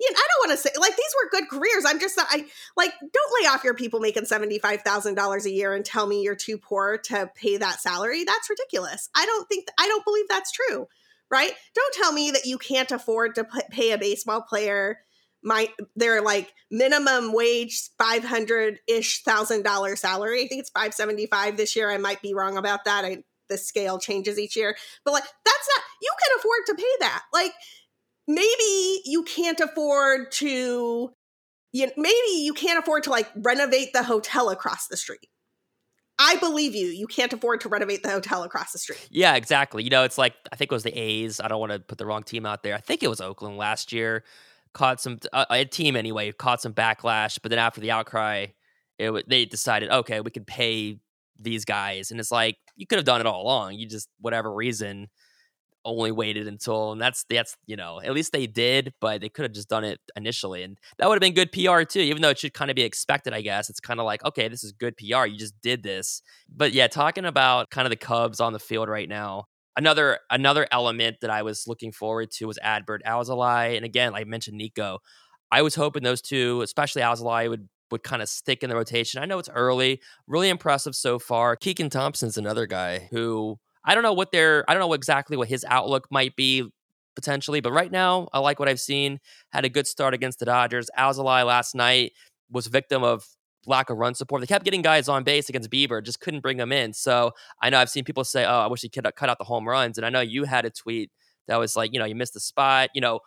[0.00, 1.84] you know, I don't want to say like these were good careers.
[1.86, 5.50] I'm just I like don't lay off your people making seventy five thousand dollars a
[5.50, 8.24] year and tell me you're too poor to pay that salary.
[8.24, 9.10] That's ridiculous.
[9.14, 10.86] I don't think I don't believe that's true.
[11.30, 11.52] Right?
[11.76, 14.98] Don't tell me that you can't afford to pay a baseball player
[15.42, 21.74] my their like minimum wage 500 ish thousand dollar salary i think it's 575 this
[21.74, 25.24] year i might be wrong about that i the scale changes each year but like
[25.24, 27.52] that's not you can afford to pay that like
[28.34, 31.10] maybe you can't afford to
[31.72, 35.28] you maybe you can't afford to like renovate the hotel across the street
[36.22, 36.88] I believe you.
[36.88, 39.08] You can't afford to renovate the hotel across the street.
[39.10, 39.82] Yeah, exactly.
[39.82, 41.40] You know, it's like I think it was the A's.
[41.40, 42.74] I don't want to put the wrong team out there.
[42.74, 44.22] I think it was Oakland last year
[44.72, 48.46] caught some uh, a team anyway caught some backlash, but then after the outcry,
[48.98, 50.98] it they decided okay we could pay
[51.38, 53.74] these guys, and it's like you could have done it all along.
[53.74, 55.08] You just whatever reason
[55.84, 59.44] only waited until and that's that's you know at least they did but they could
[59.44, 62.28] have just done it initially and that would have been good pr too even though
[62.28, 64.72] it should kind of be expected i guess it's kind of like okay this is
[64.72, 66.20] good pr you just did this
[66.54, 70.66] but yeah talking about kind of the cubs on the field right now another another
[70.70, 74.56] element that I was looking forward to was Adbert Alzolay, and again, like I mentioned
[74.56, 74.98] Nico.
[75.50, 79.20] I was hoping those two, especially Alzolay, would would kind of stick in the rotation.
[79.20, 81.56] I know it's early, really impressive so far.
[81.56, 85.48] Keegan Thompson's another guy who I don't know what their I don't know exactly what
[85.48, 86.68] his outlook might be
[87.14, 89.20] potentially, but right now I like what I've seen.
[89.52, 90.90] Had a good start against the Dodgers.
[90.98, 92.12] Alzolay last night
[92.50, 93.26] was victim of
[93.66, 94.40] lack of run support.
[94.40, 96.92] They kept getting guys on base against Bieber, just couldn't bring them in.
[96.92, 99.44] So I know I've seen people say, "Oh, I wish he could cut out the
[99.44, 101.10] home runs." And I know you had a tweet
[101.46, 102.90] that was like, you know, you missed the spot.
[102.94, 103.20] You know,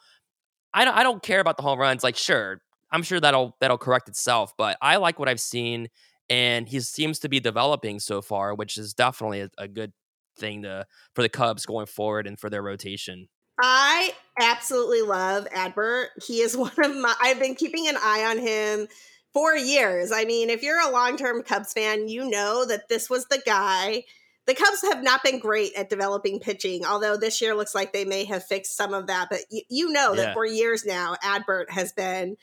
[0.74, 2.04] I don't, I don't care about the home runs.
[2.04, 2.62] Like, sure,
[2.92, 4.54] I'm sure that'll that'll correct itself.
[4.58, 5.89] But I like what I've seen,
[6.30, 9.94] and he seems to be developing so far, which is definitely a, a good
[10.38, 13.28] thing to for the Cubs going forward and for their rotation.
[13.62, 16.08] I absolutely love Adbert.
[16.26, 17.13] He is one of my.
[17.22, 18.88] I've been keeping an eye on him
[19.34, 20.12] for years.
[20.12, 23.41] I mean, if you're a long term Cubs fan, you know that this was the
[23.46, 24.04] guy.
[24.46, 28.04] The Cubs have not been great at developing pitching, although this year looks like they
[28.04, 29.30] may have fixed some of that.
[29.30, 30.34] But you, you know that Yeah.
[30.34, 32.36] for years now, Adbert has been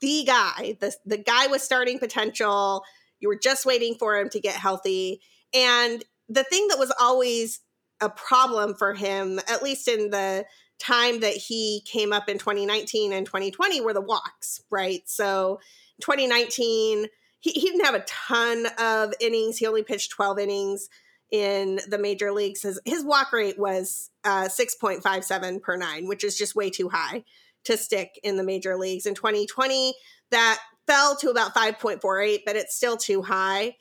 [0.00, 2.82] the guy, the, the guy with starting potential.
[3.20, 5.20] You were just waiting for him to get healthy.
[5.54, 7.60] And the thing that was always
[8.00, 10.44] a problem for him, at least in the
[10.78, 15.02] time that he came up in 2019 and 2020, were the walks, right?
[15.06, 15.60] So
[16.02, 17.06] 2019,
[17.40, 19.56] he, he didn't have a ton of innings.
[19.58, 20.88] He only pitched 12 innings
[21.30, 22.62] in the major leagues.
[22.62, 27.24] His, his walk rate was uh, 6.57 per nine, which is just way too high
[27.64, 29.06] to stick in the major leagues.
[29.06, 29.94] In 2020,
[30.30, 33.76] that fell to about 5.48, but it's still too high.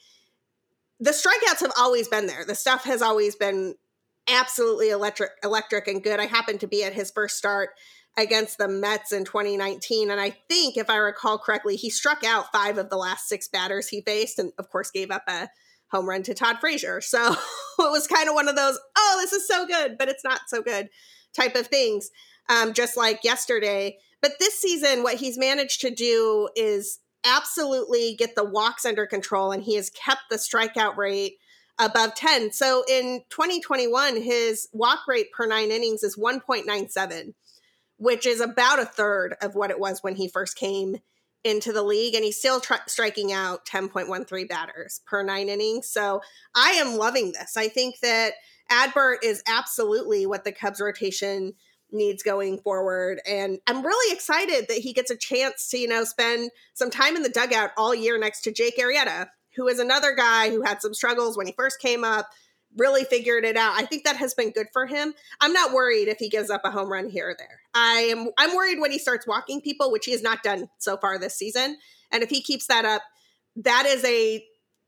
[1.00, 2.46] The strikeouts have always been there.
[2.46, 3.76] The stuff has always been
[4.30, 6.20] absolutely electric electric and good.
[6.20, 7.70] I happened to be at his first start
[8.18, 12.52] against the Mets in 2019 and I think if I recall correctly, he struck out
[12.52, 15.50] 5 of the last 6 batters he faced and of course gave up a
[15.92, 17.02] home run to Todd Frazier.
[17.02, 17.32] So
[17.80, 20.42] it was kind of one of those, oh, this is so good, but it's not
[20.48, 20.90] so good
[21.36, 22.10] type of things.
[22.50, 23.98] Um, just like yesterday.
[24.22, 29.52] But this season, what he's managed to do is absolutely get the walks under control,
[29.52, 31.38] and he has kept the strikeout rate
[31.78, 32.52] above 10.
[32.54, 37.34] So in 2021, his walk rate per nine innings is 1.97,
[37.98, 40.98] which is about a third of what it was when he first came
[41.44, 45.88] into the league, and he's still tr- striking out 10.13 batters per nine innings.
[45.88, 46.22] So
[46.56, 47.56] I am loving this.
[47.56, 48.34] I think that
[48.72, 51.54] Adbert is absolutely what the Cubs rotation
[51.96, 53.20] needs going forward.
[53.28, 57.16] And I'm really excited that he gets a chance to, you know, spend some time
[57.16, 60.82] in the dugout all year next to Jake Arrieta, who is another guy who had
[60.82, 62.30] some struggles when he first came up,
[62.78, 63.74] really figured it out.
[63.76, 65.14] I think that has been good for him.
[65.40, 67.62] I'm not worried if he gives up a home run here or there.
[67.74, 70.98] I am I'm worried when he starts walking people, which he has not done so
[70.98, 71.78] far this season.
[72.12, 73.02] And if he keeps that up,
[73.56, 74.44] that is a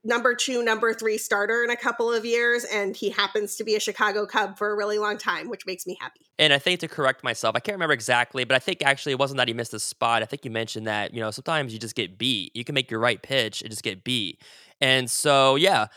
[0.08, 3.76] number two, number three starter in a couple of years, and he happens to be
[3.76, 6.22] a Chicago Cub for a really long time, which makes me happy.
[6.40, 9.20] And I think to correct myself, I can't remember exactly, but I think actually it
[9.20, 10.24] wasn't that he missed a spot.
[10.24, 12.56] I think you mentioned that, you know, sometimes you just get beat.
[12.56, 14.42] You can make your right pitch and just get beat.
[14.80, 15.88] And so, yeah,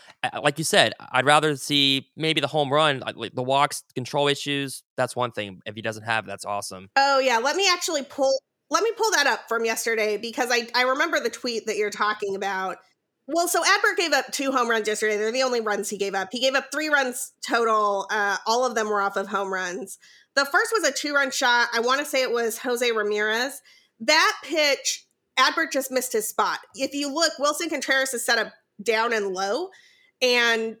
[0.41, 4.83] like you said, I'd rather see maybe the home run, like the walks, control issues.
[4.97, 5.61] That's one thing.
[5.65, 6.89] If he doesn't have, that's awesome.
[6.95, 8.33] Oh yeah, let me actually pull.
[8.71, 11.91] Let me pull that up from yesterday because I I remember the tweet that you're
[11.91, 12.77] talking about.
[13.27, 15.17] Well, so Adbert gave up two home runs yesterday.
[15.17, 16.29] They're the only runs he gave up.
[16.31, 18.07] He gave up three runs total.
[18.11, 19.97] Uh, all of them were off of home runs.
[20.35, 21.69] The first was a two run shot.
[21.73, 23.61] I want to say it was Jose Ramirez.
[23.99, 25.05] That pitch,
[25.37, 26.59] Adbert just missed his spot.
[26.75, 29.69] If you look, Willson Contreras is set up down and low,
[30.21, 30.77] and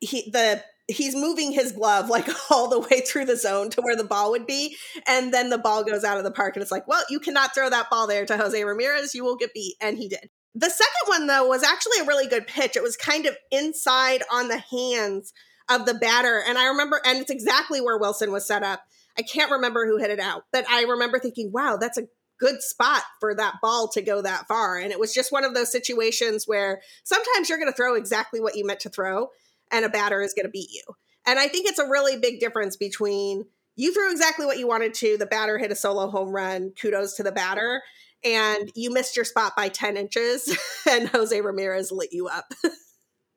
[0.00, 3.96] he the he's moving his glove like all the way through the zone to where
[3.96, 6.72] the ball would be and then the ball goes out of the park and it's
[6.72, 9.76] like well you cannot throw that ball there to jose ramirez you will get beat
[9.80, 12.76] and he did the second one, though, was actually a really good pitch.
[12.76, 15.32] It was kind of inside on the hands
[15.68, 16.42] of the batter.
[16.46, 18.84] And I remember, and it's exactly where Willson was set up.
[19.18, 22.62] I can't remember who hit it out, but I remember thinking, wow, that's a good
[22.62, 24.76] spot for that ball to go that far.
[24.78, 28.40] And it was just one of those situations where sometimes you're going to throw exactly
[28.40, 29.28] what you meant to throw,
[29.70, 30.82] and a batter is going to beat you.
[31.26, 34.94] And I think it's a really big difference between you threw exactly what you wanted
[34.94, 37.82] to, the batter hit a solo home run, kudos to the batter,
[38.24, 40.56] and you missed your spot by 10 inches
[40.90, 42.52] and Jose Ramirez lit you up.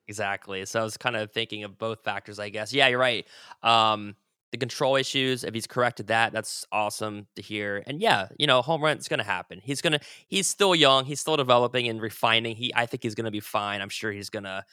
[0.06, 0.64] exactly.
[0.66, 2.72] So I was kind of thinking of both factors, I guess.
[2.72, 3.26] Yeah, you're right.
[3.62, 4.16] Um,
[4.50, 7.82] the control issues, if he's corrected that, that's awesome to hear.
[7.86, 9.60] And yeah, you know, home run is going to happen.
[9.62, 11.04] He's to, he's still young.
[11.04, 12.56] He's still developing and refining.
[12.56, 13.82] He, I think he's to be fine.
[13.82, 14.64] I'm sure he's to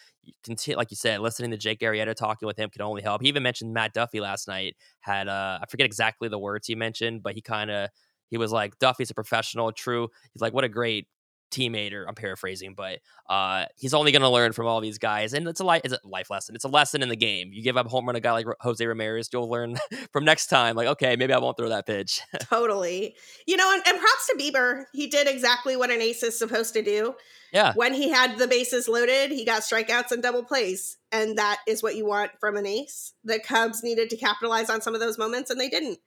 [0.43, 3.21] continue, like you said, listening to Jake Arrieta talking with him can only help.
[3.21, 6.75] He even mentioned Matt Duffy last night, had, uh, I forget exactly the words he
[6.75, 7.89] mentioned, but he kind of
[8.36, 10.10] he was like, Duffy's a professional, true.
[10.34, 11.08] He's like, what a great
[11.52, 15.32] teammate, or I'm paraphrasing, but uh, he's only going to learn from all these guys,
[15.32, 16.54] and it's a life, it's a life lesson.
[16.54, 17.52] It's a lesson in the game.
[17.54, 19.78] You give up home run a guy like Jose Ramirez, you'll learn
[20.12, 20.76] from next time.
[20.76, 22.19] Like, okay, maybe I won't throw that pitch.
[22.41, 23.15] totally,
[23.48, 24.84] you know, and, and props to Bieber.
[24.91, 27.15] He did exactly what an ace is supposed to do.
[27.54, 27.71] Yeah.
[27.76, 31.82] When he had the bases loaded, he got strikeouts and double plays, and that is
[31.82, 33.13] what you want from an ace.
[33.24, 36.00] The Cubs needed to capitalize on some of those moments, and they didn't.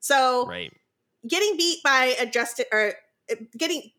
[0.00, 0.72] So, right
[1.28, 2.94] getting beat by a Justin or
[3.30, 3.90] uh, getting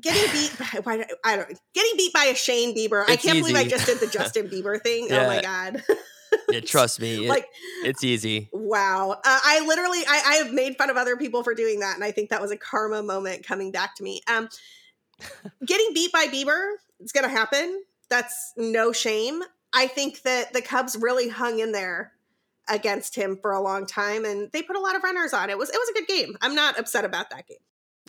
[0.00, 3.02] getting beat by why, I don't getting beat by a Shane Bieber.
[3.02, 3.52] It's I can't easy.
[3.52, 5.08] believe I just did the Justin Bieber thing.
[5.08, 5.22] yeah.
[5.22, 5.82] Oh my god.
[6.50, 7.26] yeah, trust me.
[7.26, 7.46] It, like
[7.84, 8.48] it's easy.
[8.52, 9.12] Wow.
[9.12, 12.04] Uh, I literally I, I have made fun of other people for doing that, and
[12.04, 14.20] I think that was a karma moment coming back to me.
[14.26, 14.48] Um,
[15.66, 17.82] getting beat by Bieber, it's gonna happen.
[18.10, 19.42] That's no shame.
[19.72, 22.12] I think that the Cubs really hung in there
[22.68, 25.50] against him for a long time and they put a lot of runners on.
[25.50, 26.36] It was it was a good game.
[26.40, 27.58] I'm not upset about that game.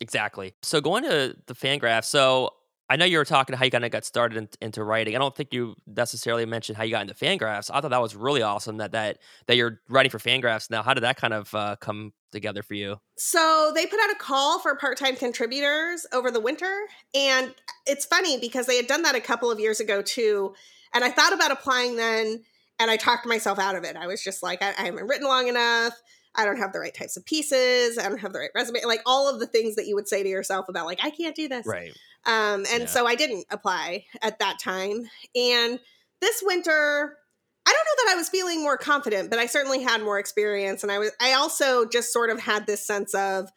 [0.01, 0.53] Exactly.
[0.61, 2.03] So going to the Fangraph.
[2.03, 2.51] So
[2.87, 5.15] I know you were talking how you kind of got started in, into writing.
[5.15, 7.71] I don't think you necessarily mentioned how you got into Fangraphs.
[7.73, 10.83] I thought that was really awesome that that that you're writing for Fangraphs now.
[10.83, 12.99] How did that kind of uh, come together for you?
[13.17, 17.55] So they put out a call for part-time contributors over the winter, and
[17.87, 20.53] it's funny because they had done that a couple of years ago too.
[20.93, 22.43] And I thought about applying then,
[22.79, 23.95] and I talked myself out of it.
[23.95, 25.93] I was just like, I, I haven't written long enough.
[26.35, 27.97] I don't have the right types of pieces.
[27.97, 28.81] I don't have the right resume.
[28.85, 31.35] Like all of the things that you would say to yourself about like, I can't
[31.35, 31.65] do this.
[31.65, 31.93] Right.
[32.25, 32.85] Um, and yeah.
[32.85, 35.09] so I didn't apply at that time.
[35.35, 35.79] And
[36.21, 37.17] this winter,
[37.65, 40.83] I don't know that I was feeling more confident, but I certainly had more experience.
[40.83, 43.49] And I was, I also just sort of had this sense of,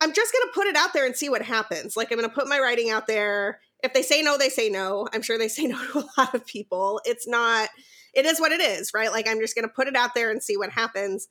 [0.00, 1.96] I'm just going to put it out there and see what happens.
[1.96, 3.60] Like I'm going to put my writing out there.
[3.82, 5.08] If they say no, they say no.
[5.12, 7.00] I'm sure they say no to a lot of people.
[7.04, 7.68] It's not,
[8.16, 9.12] it is what it is, right?
[9.12, 11.28] Like I'm just going to put it out there and see what happens.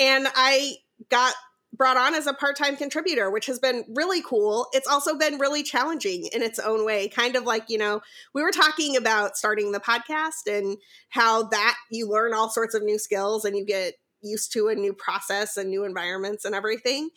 [0.00, 0.76] And I
[1.10, 1.34] got
[1.74, 5.62] brought on as a part-time contributor which has been really cool it's also been really
[5.62, 8.00] challenging in its own way kind of like you know
[8.34, 10.76] we were talking about starting the podcast and
[11.08, 14.74] how that you learn all sorts of new skills and you get used to a
[14.74, 17.08] new process and new environments and everything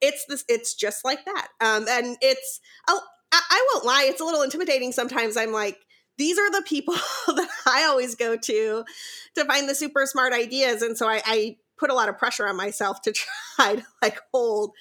[0.00, 3.00] it's this it's just like that um and it's oh
[3.32, 5.78] I, I won't lie it's a little intimidating sometimes i'm like
[6.20, 6.94] these are the people
[7.26, 8.84] that I always go to
[9.34, 10.82] to find the super smart ideas.
[10.82, 13.12] And so I, I put a lot of pressure on myself to
[13.56, 14.72] try to like hold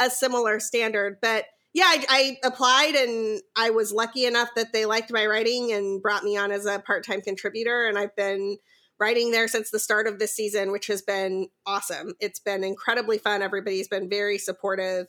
[0.00, 1.18] a similar standard.
[1.20, 5.72] But yeah, I, I, applied and I was lucky enough that they liked my writing
[5.72, 7.86] and brought me on as a part time contributor.
[7.86, 8.56] And I've been
[8.98, 12.14] writing there since the start of this season, which has been awesome.
[12.18, 13.42] It's been incredibly fun.
[13.42, 15.06] Everybody's been very supportive,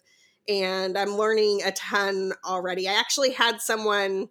[0.50, 2.90] and I'm learning a ton already.
[2.90, 4.28] I actually had someone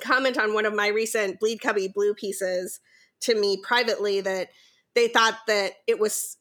[0.00, 2.80] comment on one of my recent Bleed Cubbie Blue pieces
[3.20, 4.48] to me privately that
[4.94, 6.36] they thought that it was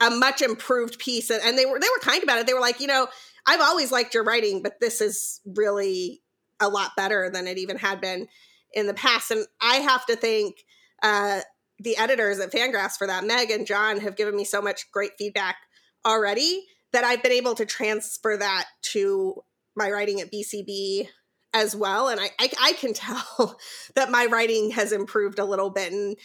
[0.00, 2.46] a much improved piece and they were they were kind about it.
[2.46, 3.08] They were like you know
[3.46, 6.20] i've always liked your writing but this is really
[6.60, 8.28] a lot better than it even had been
[8.74, 9.30] in the past.
[9.30, 10.56] And i have to thank
[11.02, 11.40] uh,
[11.78, 13.24] the editors at fangraphs for that.
[13.24, 15.56] Meg and john have given me so much great feedback
[16.04, 19.42] already that i've been able to transfer that to
[19.76, 21.08] my writing at bcb
[21.52, 23.58] as well and I, I, I can tell
[23.94, 26.16] that my writing has improved a little bit and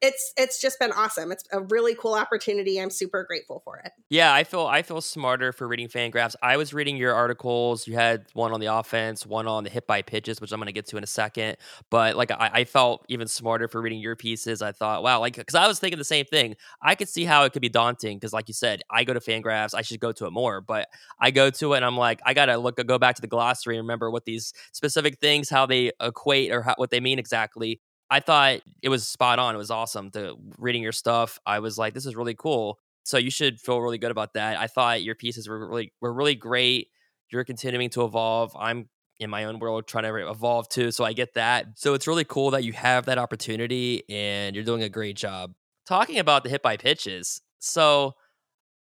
[0.00, 1.32] it's it's just been awesome.
[1.32, 2.80] It's a really cool opportunity.
[2.80, 3.92] I'm super grateful for it.
[4.08, 6.36] Yeah, I feel I feel smarter for reading Fangraphs.
[6.42, 7.86] I was reading your articles.
[7.86, 10.66] You had one on the offense, one on the hit by pitches, which I'm going
[10.66, 11.56] to get to in a second.
[11.90, 14.62] But like I, I, felt even smarter for reading your pieces.
[14.62, 16.54] I thought, wow, like because I was thinking the same thing.
[16.80, 19.20] I could see how it could be daunting because, like you said, I go to
[19.20, 19.74] Fangraphs.
[19.74, 22.34] I should go to it more, but I go to it and I'm like, I
[22.34, 25.90] gotta look, go back to the glossary and remember what these specific things, how they
[26.00, 27.80] equate or how, what they mean exactly.
[28.10, 29.54] I thought it was spot on.
[29.54, 30.10] It was awesome.
[30.12, 32.78] To reading your stuff, I was like, this is really cool.
[33.04, 34.58] So you should feel really good about that.
[34.58, 36.88] I thought your pieces were really were really great.
[37.30, 38.54] You're continuing to evolve.
[38.58, 38.88] I'm
[39.20, 41.66] in my own world trying to evolve too, so I get that.
[41.76, 45.54] So it's really cool that you have that opportunity and you're doing a great job.
[45.86, 47.40] Talking about the hit by pitches.
[47.58, 48.14] So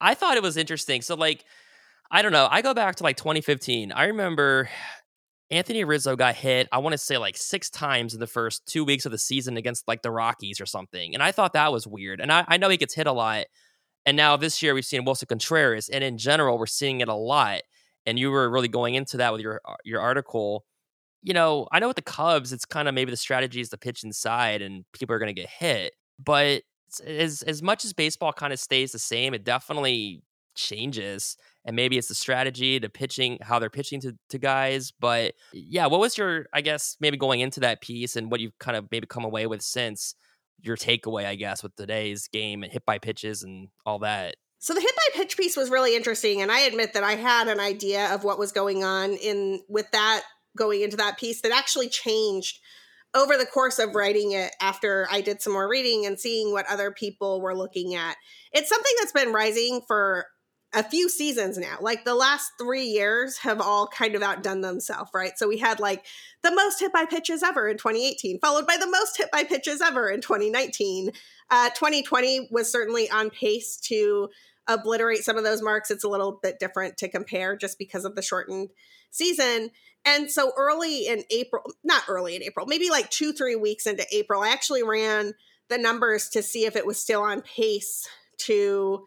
[0.01, 1.01] I thought it was interesting.
[1.01, 1.45] So like
[2.11, 2.47] I don't know.
[2.49, 3.91] I go back to like 2015.
[3.91, 4.69] I remember
[5.53, 8.83] Anthony Rizzo got hit, I want to say like six times in the first two
[8.83, 11.13] weeks of the season against like the Rockies or something.
[11.13, 12.19] And I thought that was weird.
[12.19, 13.45] And I, I know he gets hit a lot.
[14.03, 15.89] And now this year we've seen Willson Contreras.
[15.89, 17.61] And in general, we're seeing it a lot.
[18.07, 20.65] And you were really going into that with your uh, your article.
[21.21, 23.77] You know, I know with the Cubs, it's kind of maybe the strategy is to
[23.77, 25.93] pitch inside and people are going to get hit.
[26.17, 26.63] But
[27.05, 30.23] as as much as baseball kind of stays the same, it definitely
[30.55, 35.33] changes and maybe it's the strategy to pitching how they're pitching to, to guys but
[35.53, 38.77] yeah what was your i guess maybe going into that piece and what you've kind
[38.77, 40.15] of maybe come away with since
[40.61, 44.73] your takeaway i guess with today's game and hit by pitches and all that so
[44.73, 47.59] the hit by pitch piece was really interesting and i admit that i had an
[47.59, 50.23] idea of what was going on in with that
[50.57, 52.59] going into that piece that actually changed
[53.15, 56.65] over the course of writing it after I did some more reading and seeing what
[56.69, 58.15] other people were looking at.
[58.51, 60.25] It's something that's been rising for
[60.73, 61.77] a few seasons now.
[61.79, 65.37] Like the last three years have all kind of outdone themselves, right?
[65.37, 66.05] So we had like
[66.41, 69.81] the most hit by pitches ever in 2018, followed by the most hit by pitches
[69.81, 71.11] ever in 2019.
[71.49, 74.29] Uh, 2020 was certainly on pace to
[74.67, 75.91] obliterate some of those marks.
[75.91, 78.69] It's a little bit different to compare just because of the shortened
[79.11, 79.69] season.
[80.05, 84.05] And so early in April, not early in April, maybe like two, three weeks into
[84.11, 85.33] April, I actually ran
[85.69, 88.07] the numbers to see if it was still on pace
[88.37, 89.05] to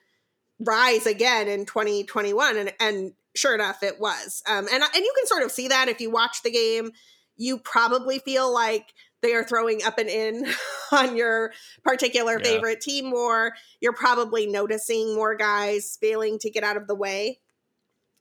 [0.61, 4.43] rise again in 2021 and and sure enough it was.
[4.49, 6.91] Um and and you can sort of see that if you watch the game
[7.37, 10.47] you probably feel like they are throwing up and in
[10.93, 11.53] on your
[11.85, 12.45] particular yeah.
[12.45, 13.53] favorite team more.
[13.81, 17.41] You're probably noticing more guys failing to get out of the way.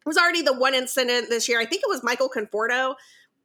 [0.06, 2.94] It was already the one incident this year i think it was michael conforto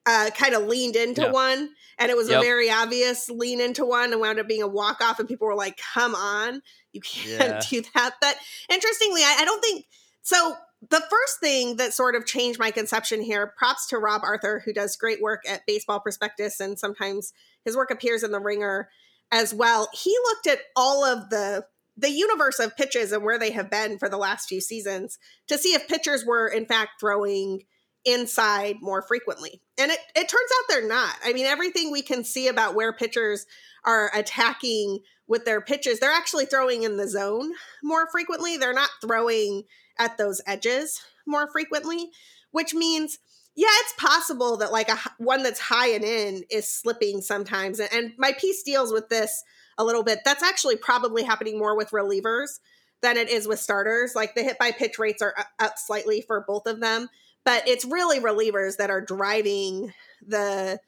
[0.06, 1.30] uh, kind of leaned into yeah.
[1.30, 2.40] one and it was yep.
[2.40, 5.46] a very obvious lean into one and wound up being a walk off and people
[5.46, 7.60] were like come on you can't yeah.
[7.70, 8.36] do that but
[8.70, 9.84] interestingly I, I don't think
[10.22, 10.54] so
[10.88, 14.72] the first thing that sort of changed my conception here props to rob arthur who
[14.72, 17.32] does great work at baseball prospectus and sometimes
[17.64, 18.88] his work appears in the ringer
[19.30, 21.64] as well he looked at all of the
[21.96, 25.58] the universe of pitches and where they have been for the last few seasons to
[25.58, 27.60] see if pitchers were in fact throwing
[28.04, 29.60] inside more frequently.
[29.78, 31.14] And it, it turns out they're not.
[31.24, 33.46] I mean, everything we can see about where pitchers
[33.84, 38.56] are attacking with their pitches, they're actually throwing in the zone more frequently.
[38.56, 39.64] They're not throwing
[39.98, 42.10] at those edges more frequently,
[42.50, 43.18] which means
[43.56, 47.80] yeah, it's possible that like a one that's high and in is slipping sometimes.
[47.80, 49.42] And my piece deals with this
[49.76, 50.20] a little bit.
[50.24, 52.60] That's actually probably happening more with relievers
[53.02, 54.14] than it is with starters.
[54.14, 57.08] Like the hit by pitch rates are up slightly for both of them,
[57.44, 59.92] but it's really relievers that are driving
[60.26, 60.78] the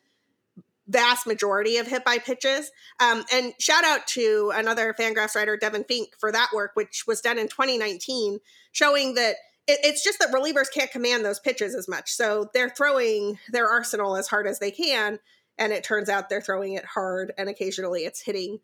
[0.86, 2.70] vast majority of hit by pitches.
[3.00, 7.20] Um, and shout out to another Fangraphs writer, Devan Fink, for that work, which was
[7.20, 8.38] done in 2019,
[8.72, 9.36] showing that
[9.66, 12.12] it, it's just that relievers can't command those pitches as much.
[12.12, 15.18] So they're throwing their arsenal as hard as they can.
[15.58, 18.58] And it turns out they're throwing it hard, and occasionally it's hitting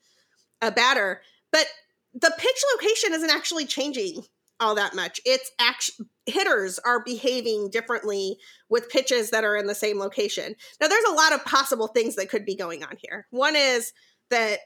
[0.62, 1.20] a batter.
[1.52, 1.66] But
[2.14, 4.24] the pitch location isn't actually changing
[4.58, 5.20] all that much.
[5.24, 10.54] It's actually hitters are behaving differently with pitches that are in the same location.
[10.80, 13.26] Now, there's a lot of possible things that could be going on here.
[13.30, 13.92] One is
[14.30, 14.60] that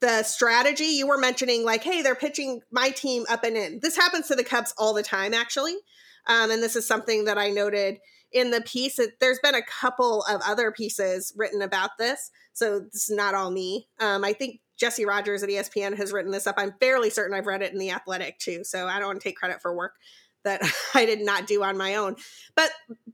[0.00, 3.78] the strategy you were mentioning, like, hey, they're pitching my team up and in.
[3.80, 5.76] This happens to the Cubs all the time, actually.
[6.26, 7.98] Um, and this is something that I noted
[8.32, 8.98] in the piece.
[9.20, 12.30] There's been a couple of other pieces written about this.
[12.52, 13.88] So this is not all me.
[14.00, 16.56] Um, I think Jesse Rogers at ESPN has written this up.
[16.58, 18.64] I'm fairly certain I've read it in The Athletic too.
[18.64, 19.94] So I don't want to take credit for work
[20.44, 20.62] that
[20.94, 22.16] I did not do on my own.
[22.54, 22.70] But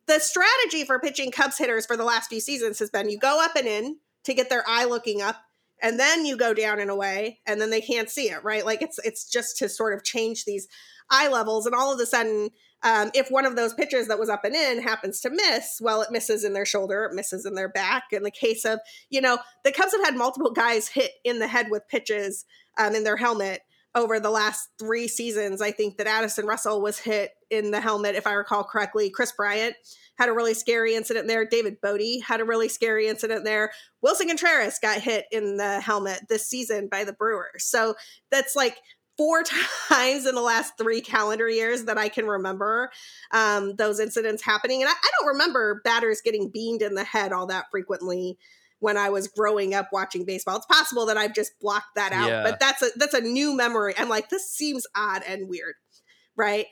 [0.06, 3.42] the strategy for pitching Cubs hitters for the last few seasons has been you go
[3.42, 5.36] up and in to get their eye looking up
[5.80, 8.64] and then you go down and away and then they can't see it, right?
[8.64, 10.68] Like it's it's just to sort of change these
[11.10, 12.50] eye levels and all of a sudden
[12.82, 16.00] um, if one of those pitches that was up and in happens to miss, well,
[16.00, 18.04] it misses in their shoulder, it misses in their back.
[18.12, 18.78] In the case of,
[19.10, 22.44] you know, the Cubs have had multiple guys hit in the head with pitches
[22.78, 23.62] um, in their helmet
[23.94, 25.60] over the last three seasons.
[25.60, 29.10] I think that Addison Russell was hit in the helmet, if I recall correctly.
[29.10, 29.74] Kris Bryant
[30.18, 31.46] had a really scary incident there.
[31.46, 33.72] David Bote had a really scary incident there.
[34.04, 37.64] Willson Contreras got hit in the helmet this season by the Brewers.
[37.64, 37.94] So
[38.30, 38.76] that's like
[39.16, 39.42] four
[39.88, 42.90] times in the last three calendar years that I can remember
[43.32, 44.82] um, those incidents happening.
[44.82, 48.38] And I, I, don't remember batters getting beamed in the head all that frequently
[48.80, 50.56] when I was growing up watching baseball.
[50.56, 52.42] It's possible that I've just blocked that out, yeah.
[52.42, 53.94] but that's a that's a new memory.
[53.96, 55.74] I'm like, this seems odd and weird,
[56.36, 56.66] right?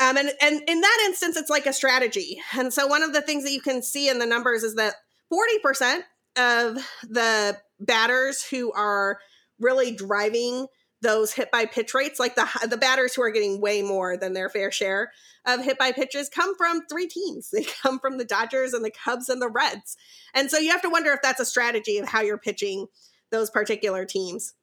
[0.00, 2.40] Um, and and in that instance, it's like a strategy.
[2.56, 4.94] And so one of the things that you can see in the numbers is that
[5.32, 6.00] 40%
[6.36, 6.78] of
[7.08, 9.18] the batters who are
[9.58, 10.66] really driving
[11.02, 14.32] those hit by pitch rates, like the the batters who are getting way more than
[14.32, 15.12] their fair share
[15.46, 17.50] of hit by pitches, come from three teams.
[17.50, 19.96] They come from the Dodgers and the Cubs and the Reds.
[20.34, 22.86] And so you have to wonder if that's a strategy of how you're pitching
[23.30, 24.54] those particular teams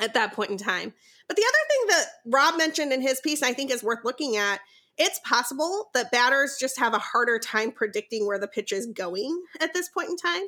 [0.00, 0.94] at that point in time.
[1.26, 4.36] But the other thing that Rob mentioned in his piece, I think is worth looking
[4.36, 4.60] at.
[4.96, 9.40] It's possible that batters just have a harder time predicting where the pitch is going
[9.60, 10.42] at this point in time.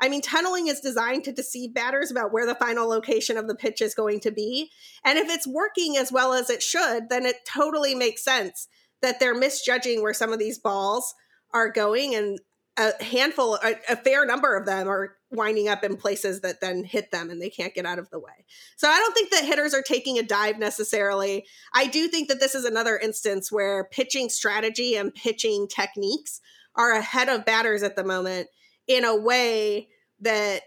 [0.00, 3.54] I mean, tunneling is designed to deceive batters about where the final location of the
[3.54, 4.70] pitch is going to be.
[5.04, 8.68] And if it's working as well as it should, then it totally makes sense
[9.02, 11.14] that they're misjudging where some of these balls
[11.52, 12.14] are going.
[12.14, 12.38] And
[12.76, 16.84] a handful, a, a fair number of them are winding up in places that then
[16.84, 18.44] hit them and they can't get out of the way.
[18.76, 21.46] So I don't think that hitters are taking a dive necessarily.
[21.74, 26.40] I do think that this is another instance where pitching strategy and pitching techniques
[26.74, 28.48] are ahead of batters at the moment
[28.86, 29.88] in a way
[30.20, 30.62] that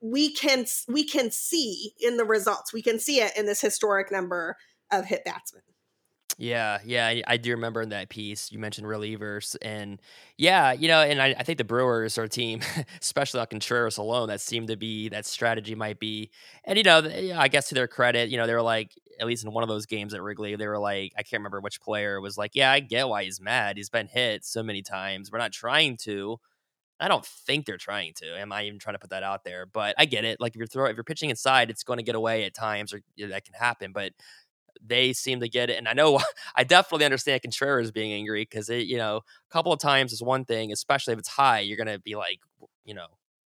[0.00, 2.72] we can we can see in the results.
[2.72, 4.56] We can see it in this historic number
[4.90, 5.62] of hit batsmen.
[6.38, 10.00] Yeah, yeah, I, I, do remember in that piece you mentioned relievers, and
[10.38, 12.62] yeah, you know, and I, I think the Brewers are a team,
[13.00, 16.30] especially on Contreras alone, that seemed to be that strategy might be,
[16.64, 17.02] and you know,
[17.36, 19.68] I guess to their credit, you know, they were like at least in one of
[19.68, 22.72] those games at Wrigley, they were like, I can't remember which player was like, yeah,
[22.72, 23.76] I get why he's mad.
[23.76, 25.30] He's been hit so many times.
[25.30, 26.40] We're not trying to,
[27.00, 28.38] I don't think they're trying to.
[28.38, 29.66] Am I even trying to put that out there?
[29.66, 30.40] But I get it.
[30.40, 32.92] Like if you're throw, if you're pitching inside, it's going to get away at times,
[32.92, 33.92] or that can happen.
[33.92, 34.12] But
[34.84, 36.20] they seem to get it, and I know
[36.54, 40.22] I definitely understand Contreras being angry because it, you know, a couple of times is
[40.22, 42.40] one thing, especially if it's high, you're going to be like,
[42.84, 43.06] you know,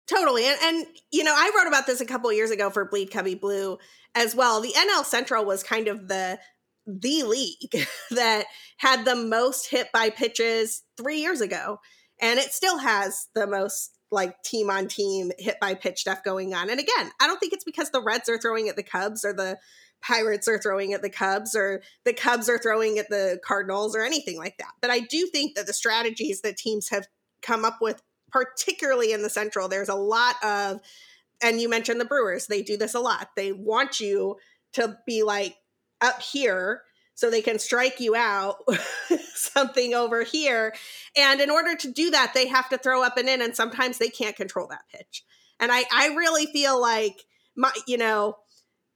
[0.06, 0.46] Totally.
[0.46, 3.10] And and you know, I wrote about this a couple of years ago for Bleed
[3.10, 3.78] Cubbie Blue
[4.14, 4.60] as well.
[4.60, 6.38] The NL Central was kind of the
[6.86, 8.44] the league that
[8.76, 11.78] had the most hit by pitches 3 years ago
[12.20, 16.54] and it still has the most like team on team hit by pitch stuff going
[16.54, 16.70] on.
[16.70, 19.32] And again, I don't think it's because the Reds are throwing at the Cubs or
[19.32, 19.58] the
[20.00, 24.02] Pirates are throwing at the Cubs or the Cubs are throwing at the Cardinals or
[24.02, 24.72] anything like that.
[24.80, 27.08] But I do think that the strategies that teams have
[27.42, 30.80] come up with, particularly in the Central, there's a lot of,
[31.42, 33.30] and you mentioned the Brewers, they do this a lot.
[33.34, 34.36] They want you
[34.74, 35.56] to be like
[36.00, 36.82] up here
[37.14, 38.56] so they can strike you out
[39.34, 40.74] something over here.
[41.16, 43.98] And in order to do that, they have to throw up and in, and sometimes
[43.98, 45.24] they can't control that pitch.
[45.60, 47.24] And I, I really feel like
[47.56, 48.36] my, you know,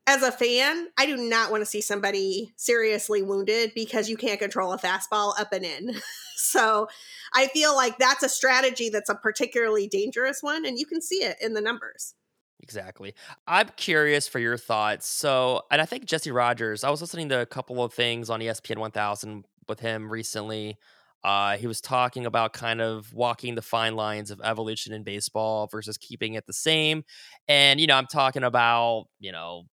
[0.09, 4.41] as a fan, I do not want to see somebody seriously wounded because you can't
[4.41, 5.95] control a fastball up and in.
[6.37, 6.89] so
[7.35, 11.17] I feel like that's a strategy that's a particularly dangerous one, and you can see
[11.17, 12.15] it in the numbers.
[12.61, 13.15] Exactly.
[13.47, 15.07] I'm curious for your thoughts.
[15.07, 18.41] So, and I think Jesse Rogers, I was listening to a couple of things on
[18.41, 20.77] ESPN 1000 with him recently.
[21.25, 25.67] Uh, he was talking about kind of walking the fine lines of evolution in baseball
[25.71, 27.05] versus keeping it the same.
[27.49, 29.65] And, you know, I'm talking about, you know,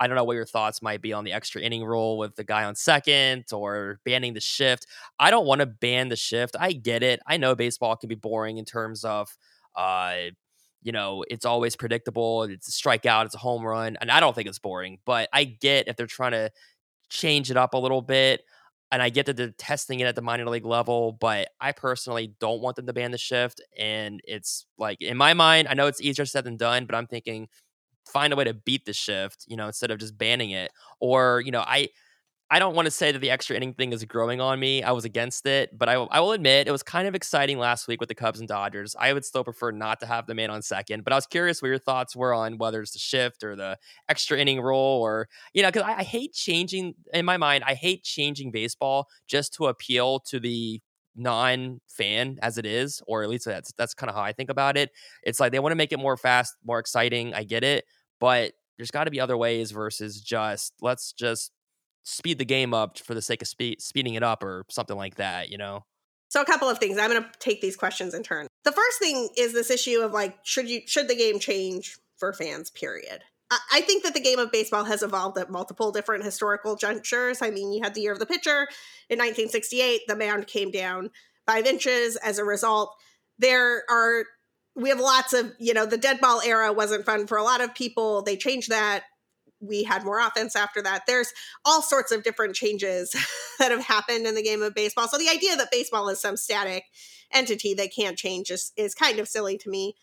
[0.00, 2.44] I don't know what your thoughts might be on the extra inning rule with the
[2.44, 4.86] guy on second or banning the shift.
[5.18, 6.56] I don't want to ban the shift.
[6.58, 7.20] I get it.
[7.26, 9.34] I know baseball can be boring in terms of,
[9.76, 10.14] uh,
[10.82, 12.44] you know, it's always predictable.
[12.44, 13.96] It's a strikeout, it's a home run.
[14.00, 16.50] And I don't think it's boring, but I get if they're trying to
[17.10, 18.42] change it up a little bit.
[18.92, 22.34] and I get that they're testing it at the minor league level, but I personally
[22.40, 23.60] don't want them to ban the shift.
[23.78, 27.06] And it's like in my mind, I know it's easier said than done, but I'm
[27.06, 27.48] thinking
[28.06, 30.72] find a way to beat the shift, you know, instead of just banning it.
[31.00, 31.88] Or, you know, I
[32.52, 34.82] I don't want to say that the extra inning thing is growing on me.
[34.82, 37.88] I was against it, but I, I will admit it was kind of exciting last
[37.88, 38.94] week with the Cubs and Dodgers.
[39.00, 41.62] I would still prefer not to have the man on second, but I was curious
[41.62, 43.78] what your thoughts were on whether it's the shift or the
[44.10, 47.72] extra inning rule or, you know, because I, I hate changing, in my mind, I
[47.72, 50.82] hate changing baseball just to appeal to the
[51.16, 54.76] non-fan as it is or at least that's that's kind of how I think about
[54.76, 54.90] it.
[55.22, 57.32] It's like they want to make it more fast, more exciting.
[57.32, 57.86] I get it,
[58.20, 61.50] but there's got to be other ways versus just let's just
[62.02, 65.16] speed the game up for the sake of speed, speeding it up or something like
[65.16, 65.84] that, you know?
[66.28, 66.98] So a couple of things.
[66.98, 68.46] I'm going to take these questions in turn.
[68.64, 72.32] The first thing is this issue of like, should you should the game change for
[72.32, 72.70] fans?
[72.70, 73.22] Period.
[73.50, 77.42] I, I think that the game of baseball has evolved at multiple different historical junctures.
[77.42, 78.66] I mean, you had the year of the pitcher
[79.10, 80.02] in 1968.
[80.08, 81.10] The mound came down
[81.46, 82.16] five inches.
[82.16, 82.94] As a result,
[83.38, 84.24] there are
[84.74, 87.60] we have lots of you know the dead ball era wasn't fun for a lot
[87.60, 88.22] of people.
[88.22, 89.04] They changed that
[89.62, 91.04] we had more offense after that.
[91.06, 91.32] There's
[91.64, 93.14] all sorts of different changes
[93.58, 95.08] that have happened in the game of baseball.
[95.08, 96.84] So the idea that baseball is some static
[97.32, 99.94] entity that can't change is, is kind of silly to me.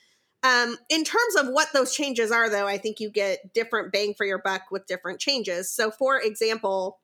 [0.41, 4.14] Um, in terms of what those changes are, though, I think you get different bang
[4.18, 5.70] for your buck with different changes.
[5.70, 6.99] So, for example,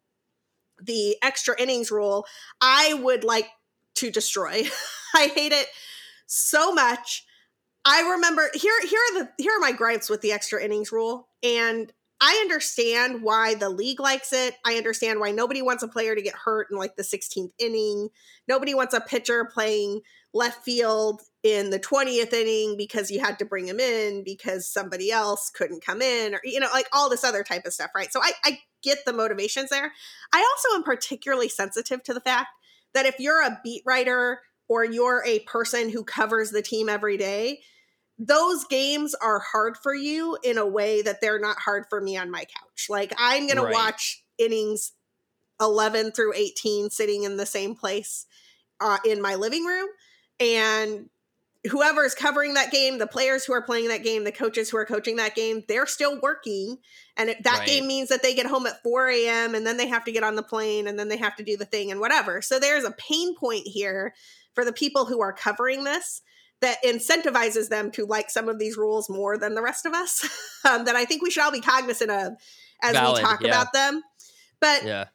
[0.81, 2.25] the extra innings rule,
[2.61, 3.49] I would like
[3.95, 4.63] to destroy.
[5.15, 5.67] I hate it
[6.27, 7.25] so much.
[7.83, 11.27] I remember here here are the here are my gripes with the extra innings rule
[11.43, 11.91] and
[12.22, 14.55] I understand why the league likes it.
[14.66, 18.09] I understand why nobody wants a player to get hurt in like the 16th inning.
[18.47, 20.01] Nobody wants a pitcher playing
[20.34, 25.11] left field in the 20th inning because you had to bring him in because somebody
[25.11, 28.11] else couldn't come in or you know like all this other type of stuff, right?
[28.11, 29.91] So I, I get the motivations there.
[30.34, 32.47] I also am particularly sensitive to the fact
[32.93, 37.18] that if you're a beat writer or you're a person who covers the team every
[37.18, 37.61] day,
[38.18, 42.18] those games are hard for you in a way that they're not hard for me
[42.18, 42.88] on my couch.
[42.89, 43.72] Like I'm going right.
[43.72, 44.93] to watch innings
[45.61, 48.26] 11 through 18 sitting in the same place
[48.80, 49.88] uh, in my living room
[50.39, 51.09] and
[51.70, 54.78] whoever is covering that game, the players who are playing that game, the coaches who
[54.78, 56.78] are coaching that game, they're still working.
[57.18, 57.68] And it, that right.
[57.68, 59.55] game means that they get home at 4 a.m.
[59.55, 61.57] and then they have to get on the plane and then they have to do
[61.57, 62.41] the thing and whatever.
[62.41, 64.13] So there's a pain point here
[64.53, 66.22] for the people who are covering this
[66.61, 70.23] that incentivizes them to like some of these rules more than the rest of us
[70.65, 72.33] um, that I think we should all be cognizant of
[72.81, 73.47] as Valid, we talk yeah.
[73.49, 74.01] about them.
[74.59, 75.05] But yeah.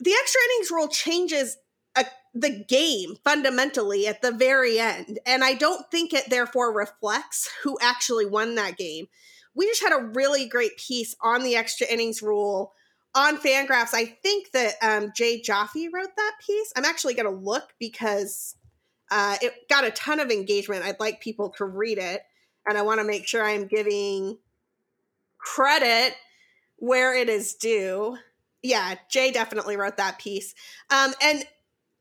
[0.00, 1.56] the extra innings rule changes
[1.96, 5.18] a, the game fundamentally at the very end.
[5.26, 9.06] And I don't think it therefore reflects who actually won that game.
[9.54, 12.72] We just had a really great piece on the extra innings rule
[13.14, 13.94] on Fangraphs.
[13.94, 16.72] I think that um, Jay Jaffe wrote that piece.
[16.76, 18.54] I'm actually going to look because
[19.10, 20.84] uh, it got a ton of engagement.
[20.84, 22.22] I'd like people to read it,
[22.66, 24.38] and I want to make sure I'm giving
[25.38, 26.14] credit
[26.76, 28.16] where it is due.
[28.62, 30.54] Yeah, Jay definitely wrote that piece.
[30.90, 31.44] Um, and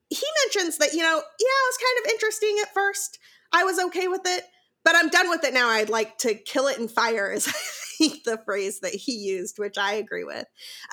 [0.10, 3.20] he mentions that, you know, yeah, it was kind of interesting at first.
[3.52, 4.44] I was okay with it,
[4.88, 5.68] but I'm done with it now.
[5.68, 7.52] I'd like to kill it in fire is I
[7.98, 10.46] think the phrase that he used, which I agree with.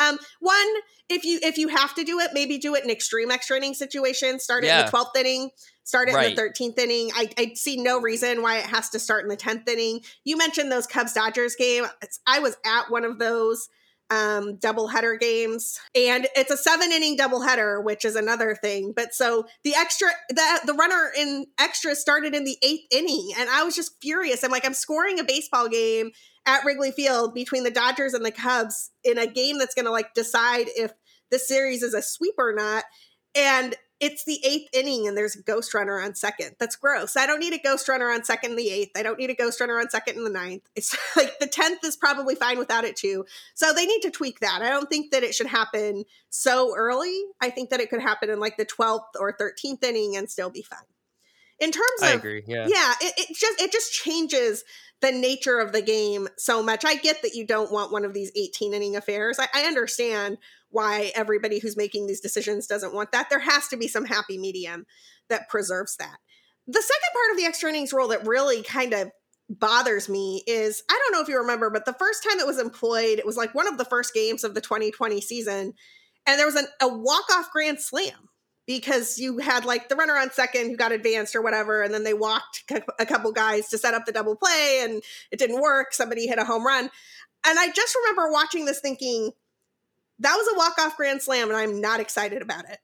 [0.03, 0.67] Um, one,
[1.09, 3.75] if you if you have to do it, maybe do it in extreme extra inning
[3.75, 4.43] situations.
[4.43, 4.81] Start it yeah.
[4.81, 5.51] in the 12th inning
[5.85, 6.31] start it right.
[6.31, 7.11] in the 13th inning.
[7.15, 10.01] I, I see no reason why it has to start in the 10th inning.
[10.25, 11.85] You mentioned those Cubs Dodgers game.
[12.27, 13.69] I was at one of those
[14.11, 15.79] um doubleheader games.
[15.95, 18.93] And it's a seven inning doubleheader which is another thing.
[18.95, 23.49] But so the extra the the runner in extra started in the eighth inning and
[23.49, 24.45] i was just furious.
[24.45, 26.11] I'm like i'm scoring a baseball game
[26.47, 29.91] at wrigley field between the dodgers and the cubs in a game that's going to
[29.91, 30.93] like decide if
[31.31, 32.85] the series is a sweep or not.
[33.35, 36.57] And it's the eighth inning and there's a ghost runner on second.
[36.59, 37.17] That's gross.
[37.17, 38.93] I don't need a ghost runner on second in the eighth.
[38.97, 40.63] I don't need a ghost runner on second in the ninth.
[40.75, 43.25] It's like the tenth is probably fine without it too.
[43.55, 44.63] So they need to tweak that.
[44.63, 47.23] I don't think that it should happen so early.
[47.41, 50.51] I think that it could happen in like the twelfth or thirteenth inning and still
[50.51, 50.81] be fine.
[51.61, 52.43] In terms of, I agree.
[52.47, 54.65] Yeah, yeah, it, it just it just changes
[55.01, 56.85] the nature of the game so much.
[56.85, 59.39] I get that you don't want one of these 18 inning affairs.
[59.39, 60.39] I, I understand
[60.75, 63.31] why everybody who's making these decisions doesn't want that.
[63.31, 64.87] There has to be some happy medium
[65.29, 66.17] that preserves that.
[66.67, 69.11] The second part of the extra innings rule that really kind of
[69.49, 72.59] bothers me is I don't know if you remember, but the first time it was
[72.59, 75.75] employed, it was like one of the first games of the 2020 season,
[76.27, 78.29] and there was an, a walk off grand slam
[78.67, 82.03] because you had like the runner on second who got advanced or whatever, and then
[82.03, 82.65] they walked
[82.99, 85.93] a couple guys to set up the double play, and it didn't work.
[85.93, 86.91] Somebody hit a home run.
[87.47, 89.31] And I just remember watching this thinking,
[90.19, 92.79] that was a walk-off grand slam and i'm not excited about it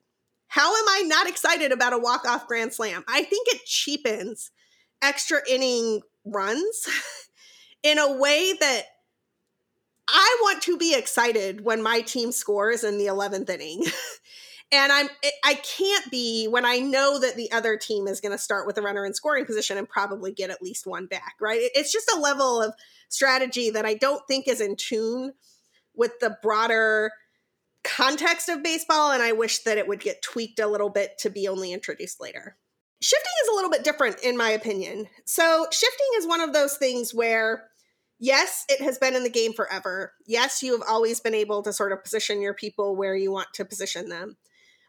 [0.48, 3.04] How am I not excited about a walk-off grand slam?
[3.06, 4.50] I think it cheapens
[5.00, 6.88] extra inning runs
[7.84, 8.82] in a way that
[10.08, 13.84] I want to be excited when my team scores in the 11th inning.
[14.72, 15.08] and I'm
[15.44, 18.76] I can't be when I know that the other team is going to start with
[18.76, 21.60] a runner in scoring position and probably get at least one back, right?
[21.60, 22.74] It's just a level of
[23.08, 25.34] strategy that I don't think is in tune
[26.00, 27.12] with the broader
[27.84, 31.30] context of baseball and I wish that it would get tweaked a little bit to
[31.30, 32.56] be only introduced later.
[33.02, 35.06] Shifting is a little bit different in my opinion.
[35.26, 37.64] So, shifting is one of those things where
[38.18, 40.14] yes, it has been in the game forever.
[40.26, 43.48] Yes, you have always been able to sort of position your people where you want
[43.54, 44.36] to position them.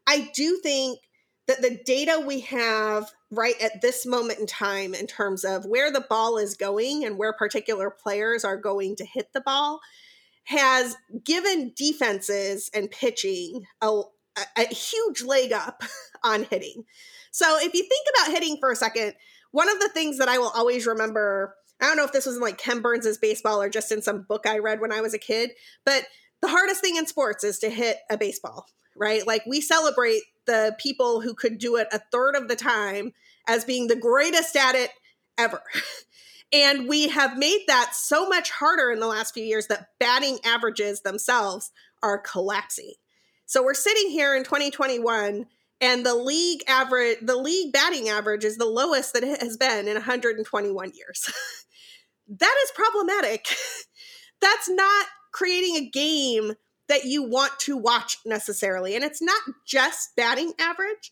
[0.07, 0.99] I do think
[1.47, 5.91] that the data we have right at this moment in time, in terms of where
[5.91, 9.81] the ball is going and where particular players are going to hit the ball,
[10.45, 14.01] has given defenses and pitching a,
[14.57, 15.83] a huge leg up
[16.23, 16.83] on hitting.
[17.31, 19.13] So if you think about hitting for a second,
[19.51, 22.35] one of the things that I will always remember I don't know if this was
[22.35, 25.15] in like Ken Burns' baseball or just in some book I read when I was
[25.15, 25.51] a kid,
[25.83, 26.05] but
[26.41, 29.25] the hardest thing in sports is to hit a baseball, right?
[29.25, 33.13] Like we celebrate the people who could do it a third of the time
[33.47, 34.91] as being the greatest at it
[35.39, 35.63] ever.
[36.53, 40.39] and we have made that so much harder in the last few years that batting
[40.43, 41.71] averages themselves
[42.03, 42.93] are collapsing.
[43.45, 45.45] So we're sitting here in 2021
[45.81, 49.87] and the league average the league batting average is the lowest that it has been
[49.87, 51.29] in 121 years.
[52.27, 53.47] that is problematic.
[54.41, 56.53] That's not creating a game
[56.87, 58.95] that you want to watch necessarily.
[58.95, 61.11] And it's not just batting average.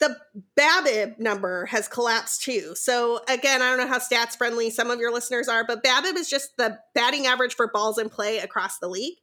[0.00, 0.16] The
[0.58, 2.74] BABIP number has collapsed too.
[2.74, 6.16] So again, I don't know how stats friendly some of your listeners are, but BABIP
[6.16, 9.18] is just the batting average for balls in play across the league.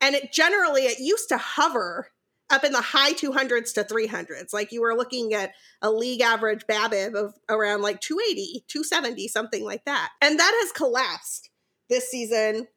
[0.00, 2.08] And it generally it used to hover
[2.50, 4.52] up in the high 200s to 300s.
[4.52, 9.64] Like you were looking at a league average BABIP of around like 280, 270, something
[9.64, 10.10] like that.
[10.20, 11.50] And that has collapsed
[11.88, 12.68] this season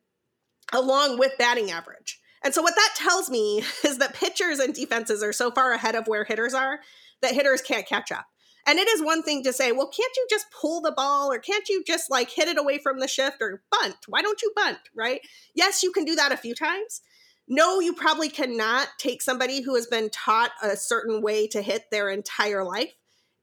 [0.74, 2.20] along with batting average.
[2.44, 5.96] And so what that tells me is that pitchers and defenses are so far ahead
[5.96, 6.80] of where hitters are
[7.26, 8.26] that hitters can't catch up.
[8.68, 11.38] And it is one thing to say, well, can't you just pull the ball or
[11.38, 13.98] can't you just like hit it away from the shift or bunt?
[14.08, 15.22] Why don't you bunt, right?
[15.54, 17.02] Yes, you can do that a few times,
[17.48, 21.86] no, you probably cannot take somebody who has been taught a certain way to hit
[21.92, 22.94] their entire life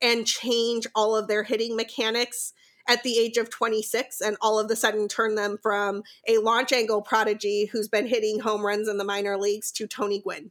[0.00, 2.52] and change all of their hitting mechanics
[2.88, 6.72] at the age of 26 and all of a sudden turn them from a launch
[6.72, 10.50] angle prodigy who's been hitting home runs in the minor leagues to Tony Gwynn.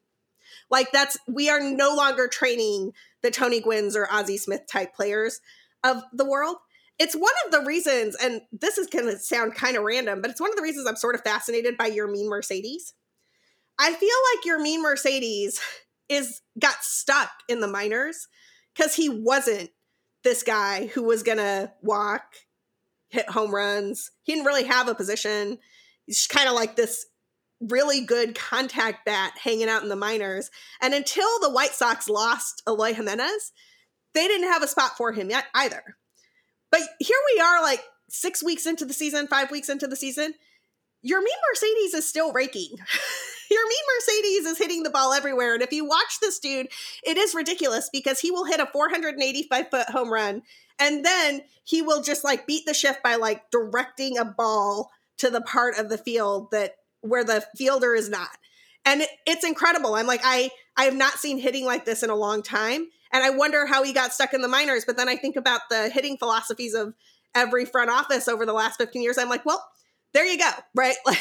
[0.69, 2.93] Like that's we are no longer training
[3.23, 5.39] the Tony Gwynns or Ozzie Smith type players
[5.83, 6.57] of the world.
[6.99, 10.29] It's one of the reasons, and this is going to sound kind of random, but
[10.29, 12.93] it's one of the reasons I'm sort of fascinated by Yermin Mercedes
[13.83, 15.59] I feel like Yermin Mercedes
[16.07, 18.27] is got stuck in the minors
[18.75, 19.71] because he wasn't
[20.23, 22.23] this guy who was gonna walk,
[23.09, 24.11] hit home runs.
[24.21, 25.57] He didn't really have a position.
[26.05, 27.07] He's kind of like this
[27.61, 30.49] really good contact bat hanging out in the minors.
[30.81, 33.51] And until the White Sox lost Eloy Jimenez,
[34.13, 35.95] they didn't have a spot for him yet either.
[36.71, 40.33] But here we are, like six weeks into the season, five weeks into the season.
[41.05, 42.69] Yermin Mercedes is still raking.
[43.51, 45.53] Yermin Mercedes is hitting the ball everywhere.
[45.53, 46.67] And if you watch this dude,
[47.03, 50.43] it is ridiculous because he will hit a 485 foot home run
[50.79, 55.29] and then he will just like beat the shift by like directing a ball to
[55.29, 58.29] the part of the field that where the fielder is not.
[58.85, 59.95] And it, it's incredible.
[59.95, 62.87] I'm like, I I have not seen hitting like this in a long time.
[63.13, 64.85] And I wonder how he got stuck in the minors.
[64.85, 66.93] But then I think about the hitting philosophies of
[67.35, 69.17] every front office over the last 15 years.
[69.17, 69.63] I'm like, well,
[70.13, 70.95] there you go, right?
[71.05, 71.19] Like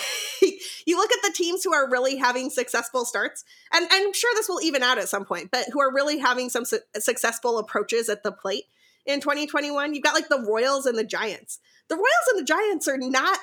[0.87, 4.49] you look at the teams who are really having successful starts, and, I'm sure this
[4.49, 8.09] will even out at some point, but who are really having some su- successful approaches
[8.09, 8.65] at the plate
[9.05, 9.95] in 2021.
[9.95, 11.61] You've got like the Royals and the Giants.
[11.89, 13.39] The Royals and the Giants are not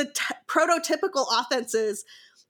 [0.00, 2.04] the t- prototypical offenses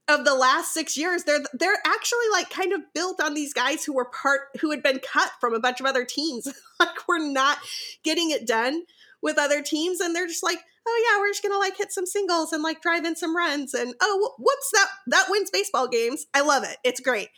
[0.09, 1.25] of the last six years.
[1.25, 4.83] They're they're actually like kind of built on these guys who were part who had
[4.83, 6.47] been cut from a bunch of other teams.
[6.81, 7.59] like we're not
[8.05, 8.83] getting it done
[9.23, 12.07] with other teams, and they're just like oh yeah, we're just gonna like hit some
[12.07, 16.27] singles and like drive in some runs and oh whoops that that wins baseball games.
[16.35, 16.77] I love it.
[16.85, 17.29] It's great.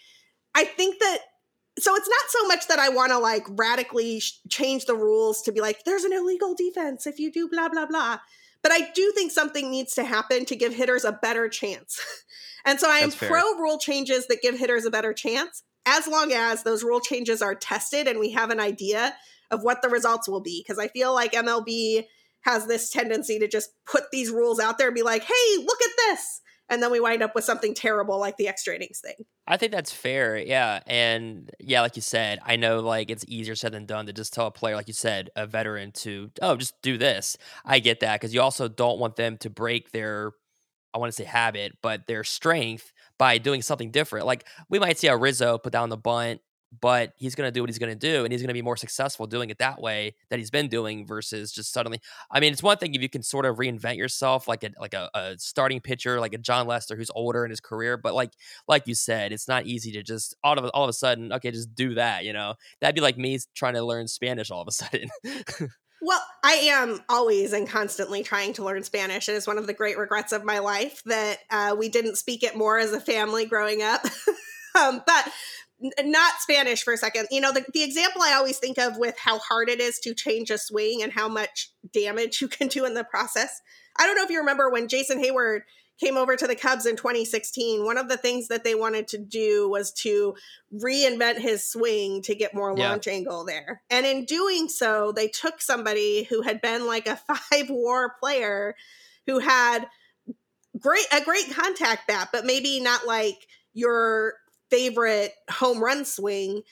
[0.54, 1.18] I think that
[1.78, 5.42] so it's not so much that I want to like radically sh- change the rules
[5.42, 8.18] to be like there's an illegal defense if you do blah blah blah.
[8.62, 12.00] But I do think something needs to happen to give hitters a better chance.
[12.64, 16.32] and so I am pro rule changes that give hitters a better chance as long
[16.32, 19.14] as those rule changes are tested and we have an idea
[19.50, 22.04] of what the results will be because I feel like MLB
[22.42, 25.82] has this tendency to just put these rules out there and be like, hey, look
[25.82, 26.40] at this.
[26.68, 29.26] And then we wind up with something terrible like the extra innings thing.
[29.46, 30.38] I think that's fair.
[30.38, 30.80] Yeah.
[30.86, 34.32] And yeah, like you said, I know like it's easier said than done to just
[34.32, 37.36] tell a player, like you said, a veteran to, oh, just do this.
[37.64, 40.32] I get that because you also don't want them to break their,
[40.94, 44.26] I want to say habit, but their strength by doing something different.
[44.26, 46.40] Like we might see a Rizzo put down the bunt
[46.80, 48.62] but he's going to do what he's going to do and he's going to be
[48.62, 52.00] more successful doing it that way that he's been doing versus just suddenly
[52.30, 54.94] i mean it's one thing if you can sort of reinvent yourself like a like
[54.94, 58.30] a, a, starting pitcher like a jon lester who's older in his career but like
[58.68, 61.50] like you said it's not easy to just all of all of a sudden okay
[61.50, 64.68] just do that you know that'd be like me trying to learn spanish all of
[64.68, 65.08] a sudden
[66.04, 69.28] Well, I am always and constantly trying to learn Spanish.
[69.28, 72.42] It is one of the great regrets of my life that uh, we didn't speak
[72.42, 74.04] it more as a family growing up.
[74.74, 75.28] um, but
[76.02, 77.28] not Spanish for a second.
[77.30, 80.14] You know, the, the example I always think of with how hard it is to
[80.14, 83.60] change a swing and how much damage you can do in the process.
[83.98, 85.62] I don't know if you remember when Jason Heyward
[86.02, 89.18] came over to the Cubs in 2016, one of the things that they wanted to
[89.18, 90.34] do was to
[90.74, 93.82] reinvent his swing to get more launch angle there.
[93.88, 97.16] And in doing so, they took somebody who had been like a
[97.50, 98.74] five war player
[99.26, 99.86] who had
[100.78, 104.34] great a great contact bat, but maybe not like your
[104.72, 106.62] favorite home run swing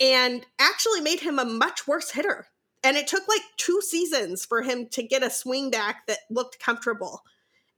[0.00, 2.46] and actually made him a much worse hitter.
[2.84, 6.60] And it took like two seasons for him to get a swing back that looked
[6.60, 7.22] comfortable.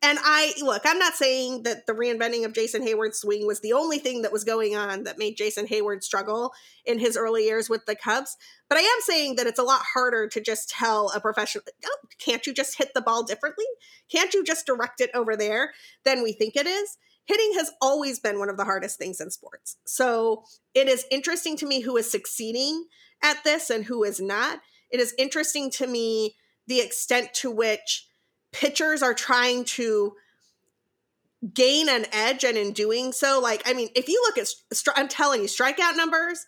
[0.03, 3.75] And I look, I'm not saying that the reinventing of Jason Heyward's swing was the
[3.75, 6.53] only thing that was going on that made Jason Heyward struggle
[6.87, 8.37] in his early years with the Cubs,
[8.69, 11.97] but I am saying that it's a lot harder to just tell a professional, oh,
[12.19, 13.67] can't you just hit the ball differently?
[14.11, 15.73] Can't you just direct it over there
[16.05, 16.97] than we think it is?
[17.31, 19.77] Hitting has always been one of the hardest things in sports.
[19.87, 20.43] So
[20.75, 22.87] it is interesting to me who is succeeding
[23.23, 24.59] at this and who is not.
[24.91, 26.35] It is interesting to me
[26.67, 28.09] the extent to which
[28.51, 30.15] pitchers are trying to
[31.55, 34.47] gain an edge and in doing so like i mean if you look at
[34.95, 36.45] i'm telling you strikeout numbers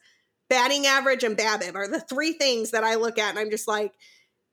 [0.51, 3.66] batting average and babip are the three things that i look at and i'm just
[3.66, 3.95] like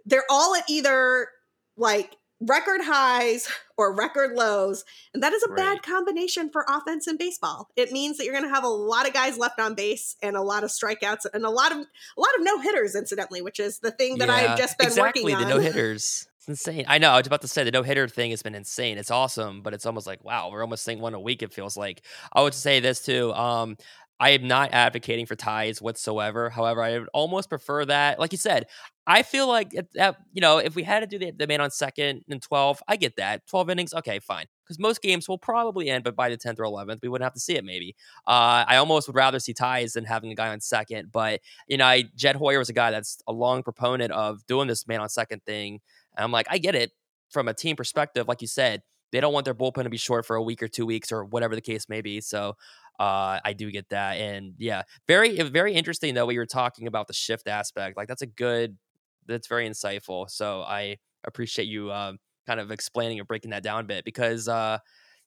[0.05, 1.27] they're all at either
[1.75, 4.85] like record highs or record lows.
[5.13, 5.57] And that is a right.
[5.57, 7.69] bad combination for offense in baseball.
[7.75, 10.35] It means that you're going to have a lot of guys left on base and
[10.35, 13.59] a lot of strikeouts and a lot of a lot of no hitters incidentally, which
[13.59, 15.41] is the thing that yeah, I've just been exactly, working on.
[15.43, 16.27] Exactly, the no hitters.
[16.37, 16.85] It's insane.
[16.87, 17.11] I know.
[17.11, 18.97] I was about to say the no hitter thing has been insane.
[18.97, 21.43] It's awesome, but it's almost like wow, we're almost seeing one a week.
[21.43, 22.01] It feels like.
[22.31, 23.33] I would say this too.
[23.33, 23.77] Um,
[24.19, 26.49] I am not advocating for ties whatsoever.
[26.49, 28.19] However, I would almost prefer that.
[28.19, 28.65] Like you said,
[29.07, 31.71] I feel like that, you know, if we had to do the, the man on
[31.71, 33.47] second and 12, I get that.
[33.47, 34.45] 12 innings, okay, fine.
[34.63, 37.33] Because most games will probably end, but by the 10th or 11th, we wouldn't have
[37.33, 37.95] to see it maybe.
[38.27, 41.11] Uh, I almost would rather see ties than having a guy on second.
[41.11, 44.67] But, you know, I, Jed Hoyer was a guy that's a long proponent of doing
[44.67, 45.79] this man on second thing.
[46.15, 46.91] And I'm like, I get it
[47.31, 48.27] from a team perspective.
[48.27, 50.67] Like you said, they don't want their bullpen to be short for a week or
[50.67, 52.21] two weeks or whatever the case may be.
[52.21, 52.55] So
[52.99, 56.25] uh, I do get that, and yeah, very very interesting though.
[56.25, 57.95] We were talking about the shift aspect.
[57.95, 58.77] Like that's a good,
[59.25, 60.29] that's very insightful.
[60.29, 62.13] So I appreciate you uh,
[62.45, 64.79] kind of explaining and breaking that down a bit because uh,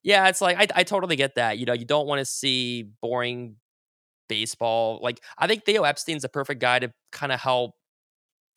[0.03, 1.57] yeah, it's like I, I totally get that.
[1.57, 3.55] You know, you don't want to see boring
[4.27, 4.99] baseball.
[5.01, 7.75] Like I think Theo Epstein's a perfect guy to kind of help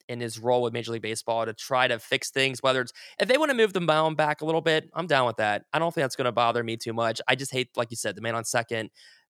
[0.09, 2.63] in his role with Major League Baseball to try to fix things.
[2.63, 5.27] Whether it's if they want to move the mound back a little bit, I'm down
[5.27, 5.65] with that.
[5.73, 7.21] I don't think that's going to bother me too much.
[7.29, 8.91] I just hate, like you said, the man on second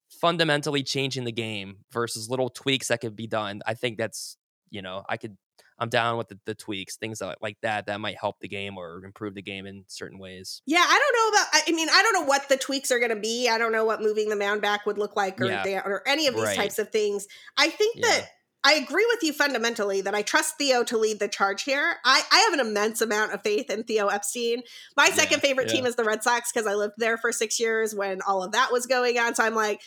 [0.09, 3.61] fundamentally changing the game versus little tweaks that could be done.
[3.65, 4.37] I think that's
[4.69, 5.37] you know I could
[5.77, 9.03] I'm down with the, the, tweaks, things like that that might help the game or
[9.03, 10.61] improve the game in certain ways.
[10.65, 11.63] Yeah, I don't know about.
[11.67, 13.49] I mean, I don't know what the tweaks are going to be.
[13.49, 15.81] I don't know what moving the mound back would look like, or yeah.
[15.83, 16.55] or any of these right.
[16.55, 17.27] types of things.
[17.57, 18.07] I think yeah.
[18.07, 18.29] that
[18.65, 21.97] I agree with you fundamentally that I trust Theo to lead the charge here.
[22.03, 24.63] I, I have an immense amount of faith in Theo Epstein.
[24.97, 25.73] My second yeah, favorite yeah.
[25.75, 28.53] team is the Red Sox because I lived there for six years when all of
[28.53, 29.35] that was going on.
[29.35, 29.81] So I'm like,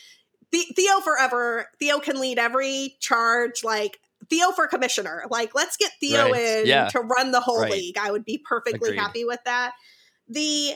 [0.54, 1.66] Theo forever.
[1.80, 3.64] Theo can lead every charge.
[3.64, 3.98] Like,
[4.30, 5.24] Theo for commissioner.
[5.28, 6.40] Like, let's get Theo right.
[6.40, 6.86] in yeah.
[6.88, 7.72] to run the whole right.
[7.72, 7.98] league.
[7.98, 9.00] I would be perfectly Agreed.
[9.00, 9.72] happy with that.
[10.28, 10.74] The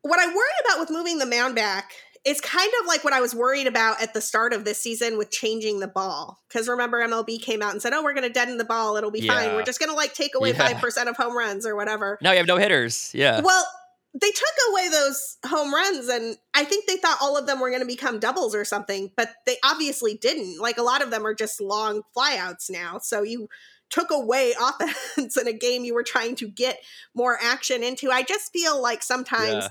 [0.00, 1.92] what I worry about with moving the mound back
[2.24, 5.16] it's kind of like what I was worried about at the start of this season
[5.16, 6.38] with changing the ball.
[6.48, 8.96] Because remember, MLB came out and said, "Oh, we're going to deaden the ball.
[8.96, 9.34] It'll be yeah.
[9.34, 9.54] fine.
[9.54, 10.80] We're just going to like take away five yeah.
[10.80, 13.10] percent of home runs or whatever." Now you have no hitters.
[13.14, 13.40] Yeah.
[13.40, 13.66] Well,
[14.12, 17.70] they took away those home runs, and I think they thought all of them were
[17.70, 20.60] going to become doubles or something, but they obviously didn't.
[20.60, 22.98] Like a lot of them are just long flyouts now.
[22.98, 23.48] So you
[23.88, 26.80] took away offense in a game you were trying to get
[27.14, 28.10] more action into.
[28.10, 29.68] I just feel like sometimes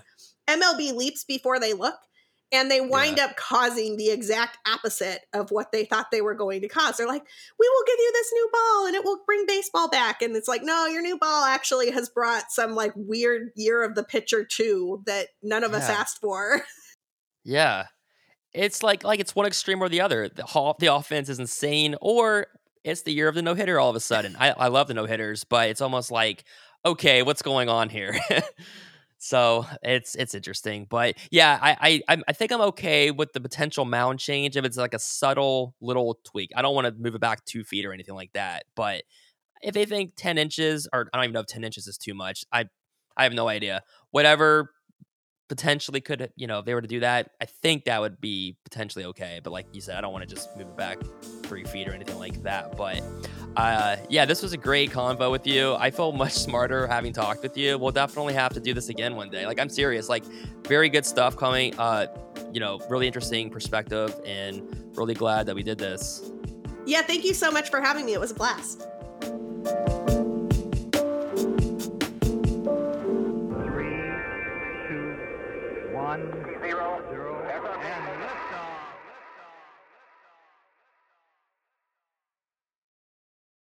[0.48, 0.56] yeah.
[0.58, 2.00] MLB leaps before they look
[2.52, 6.62] and they wind up causing the exact opposite of what they thought they were going
[6.62, 6.98] to cause.
[6.98, 7.26] They're like,
[7.60, 10.48] "We will give you this new ball and it will bring baseball back." And it's
[10.48, 14.44] like, "No, your new ball actually has brought some like weird year of the pitcher
[14.44, 16.62] too that none of us asked for."
[17.46, 17.86] Yeah.
[18.54, 20.30] It's like like it's one extreme or the other.
[20.30, 22.48] The ho- the offense is insane, or
[22.84, 24.36] it's the year of the no hitter all of a sudden.
[24.40, 26.44] I, I love the no hitters, but it's almost like,
[26.86, 28.20] okay, what's going on here?
[29.20, 33.86] so it's it's interesting, but yeah, I I I'm- think I'm okay with the potential
[33.86, 36.52] mound change if it's like a subtle little tweak.
[36.56, 39.04] I don't want to move it back two feet or anything like that, but
[39.62, 42.14] if they think ten inches or I don't even know if ten inches is too
[42.14, 42.46] much.
[42.52, 42.66] I
[43.18, 43.84] I have no idea.
[44.12, 44.72] Whatever
[45.50, 48.56] potentially could you know if they were to do that i think that would be
[48.64, 50.98] potentially okay but like you said i don't want to just move it back
[51.44, 53.02] three feet or anything like that but
[53.58, 57.44] uh yeah this was a great convo with you i feel much smarter having talked
[57.44, 60.24] with you we'll definitely have to do this again one day like i'm serious like
[60.68, 62.06] very good stuff coming uh
[62.54, 64.62] you know really interesting perspective and
[64.96, 66.32] really glad that we did this
[66.90, 68.14] yeah, thank you so much for having me.
[68.14, 68.82] It was a blast.
[76.10, 76.26] one
[76.60, 77.19] zero